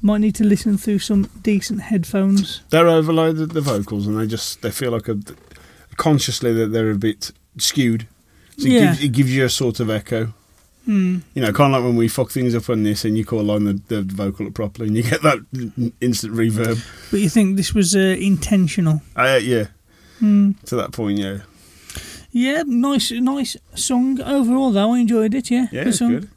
[0.00, 2.62] Might need to listen through some decent headphones.
[2.70, 5.18] They're overloaded the vocals, and they just they feel like a
[5.96, 8.06] consciously that they're a bit skewed.
[8.58, 8.80] So it, Yeah.
[8.86, 10.34] gives, it gives you a sort of echo.
[10.88, 11.18] Hmm.
[11.34, 13.50] You know, kind of like when we fuck things up on this, and you call
[13.50, 15.38] on the, the vocal up properly, and you get that
[16.00, 16.82] instant reverb.
[17.10, 19.02] But you think this was uh, intentional?
[19.14, 19.66] Uh, yeah,
[20.18, 20.52] Hmm.
[20.64, 21.40] to that point, yeah.
[22.30, 24.70] Yeah, nice, nice song overall.
[24.70, 25.50] Though I enjoyed it.
[25.50, 26.10] Yeah, Yeah, good it's song.
[26.20, 26.28] good.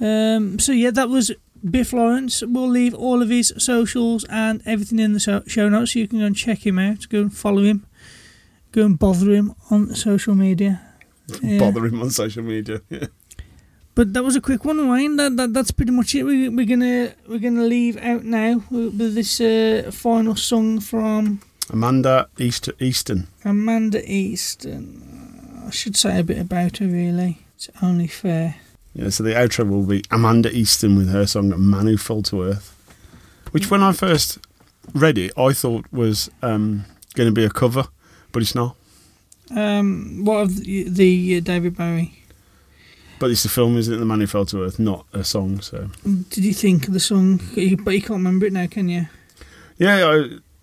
[0.00, 1.30] Um, so yeah, that was
[1.70, 2.42] Biff Lawrence.
[2.44, 6.18] We'll leave all of his socials and everything in the show notes, so you can
[6.18, 7.08] go and check him out.
[7.08, 7.86] Go and follow him.
[8.72, 10.80] Go and bother him on social media.
[11.40, 11.58] Yeah.
[11.58, 12.80] Bother him on social media.
[12.90, 13.06] Yeah.
[13.94, 15.16] But that was a quick one, Wayne.
[15.16, 16.24] That, that that's pretty much it.
[16.24, 21.40] We, we're gonna we're gonna leave out now with this uh, final song from
[21.70, 23.28] Amanda East Easton.
[23.44, 25.62] Amanda Easton.
[25.66, 27.38] I should say a bit about her, really.
[27.54, 28.56] It's only fair.
[28.94, 32.42] Yeah, so the outro will be Amanda Easton with her song "Man Who Fell to
[32.42, 32.74] Earth,"
[33.52, 34.38] which when I first
[34.92, 36.84] read it, I thought was um,
[37.14, 37.86] going to be a cover,
[38.32, 38.76] but it's not.
[39.54, 42.23] Um, what of the, the uh, David Bowie?
[43.18, 43.98] But it's the film, isn't it?
[43.98, 45.60] The Man Who Fell to Earth, not a song.
[45.60, 47.40] So Did you think of the song?
[47.54, 49.06] But you can't remember it now, can you?
[49.78, 50.14] yeah, I,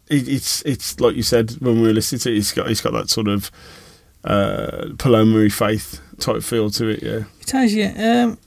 [0.07, 2.37] it, it's it's like you said when we were listening to it.
[2.37, 3.49] It's got it's got that sort of
[4.23, 7.01] uh, Paloma Faith type feel to it.
[7.01, 8.25] Yeah, It has, yeah.
[8.25, 8.37] Um,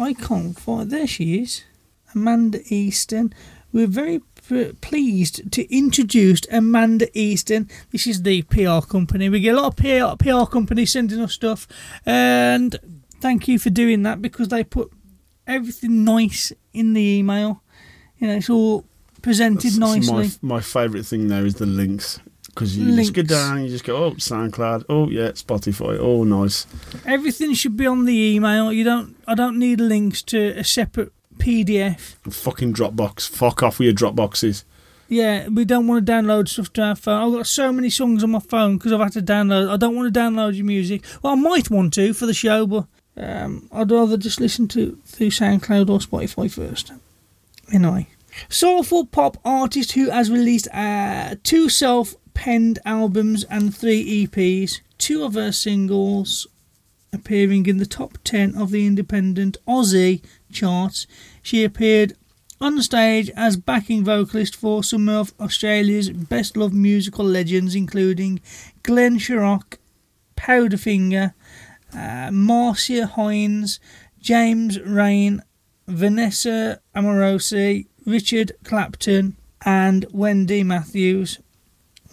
[0.00, 0.90] I can't find.
[0.90, 1.64] There she is,
[2.14, 3.32] Amanda Easton.
[3.72, 4.20] We're very
[4.80, 7.68] pleased to introduce Amanda Easton.
[7.92, 9.28] This is the PR company.
[9.28, 11.68] We get a lot of PR, PR companies sending us stuff,
[12.04, 12.76] and
[13.20, 14.92] thank you for doing that because they put
[15.46, 17.62] everything nice in the email.
[18.18, 18.84] You know, it's all
[19.22, 20.30] presented nicely.
[20.42, 22.20] My, my favourite thing there is the links.
[22.46, 23.32] Because you just go Links.
[23.32, 26.66] down, you just go, oh, SoundCloud, oh, yeah, Spotify, oh, nice.
[27.06, 28.72] Everything should be on the email.
[28.72, 29.16] You don't.
[29.28, 32.16] I don't need links to a separate PDF.
[32.28, 33.28] Fucking Dropbox.
[33.28, 34.64] Fuck off with your Dropboxes.
[35.08, 37.22] Yeah, we don't want to download stuff to our phone.
[37.22, 39.68] I've got so many songs on my phone because I've had to download.
[39.70, 41.04] I don't want to download your music.
[41.22, 42.86] Well, I might want to for the show, but
[43.16, 46.92] um, I'd rather just listen to through SoundCloud or Spotify first.
[47.72, 48.08] Anyway,
[48.48, 54.80] soulful pop artist who has released uh, two self-penned albums and three EPs.
[54.98, 56.46] Two of her singles
[57.12, 60.22] appearing in the top 10 of the independent Aussie
[60.52, 61.06] charts.
[61.42, 62.16] She appeared
[62.60, 68.40] on stage as backing vocalist for some of Australia's best loved musical legends, including
[68.82, 69.78] Glenn Shorrock,
[70.36, 71.32] Powderfinger,
[71.94, 73.80] uh, Marcia Hines,
[74.20, 75.42] James Reyne,
[75.86, 81.38] Vanessa Amorosi, Richard Clapton, and Wendy Matthews.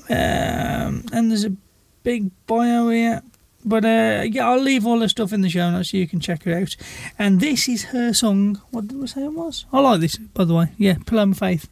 [0.09, 1.55] Um, and there's a
[2.03, 3.21] big bio here.
[3.65, 6.21] But uh, yeah, I'll leave all the stuff in the show notes so you can
[6.21, 6.75] check it out.
[7.19, 8.61] And this is her song.
[8.71, 9.65] What did we say it was?
[9.73, 10.71] I like this, by the way.
[10.77, 11.67] Yeah, Paloma Faith.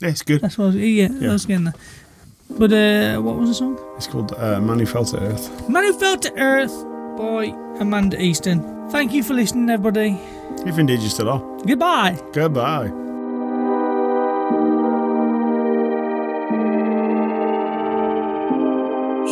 [0.00, 0.40] Yeah, it's good.
[0.40, 1.28] That's what I was, yeah, Yeah.
[1.30, 1.74] I was getting there.
[2.50, 3.78] But uh, what was the song?
[3.96, 5.68] It's called uh, Man Who Fell to Earth.
[5.68, 6.72] Man Who Fell to Earth
[7.18, 7.46] by
[7.80, 8.88] Amanda Easton.
[8.90, 10.16] Thank you for listening, everybody.
[10.64, 11.40] If indeed you still are.
[11.66, 12.16] Goodbye.
[12.32, 12.86] Goodbye.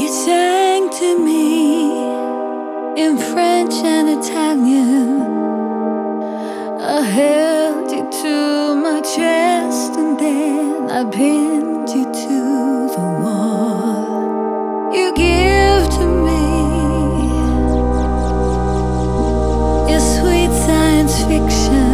[0.01, 1.47] You sang to me
[3.05, 5.23] in French and Italian.
[6.81, 14.93] I held you to my chest and then I pinned you to the wall.
[14.93, 15.15] You
[21.29, 21.86] fiction.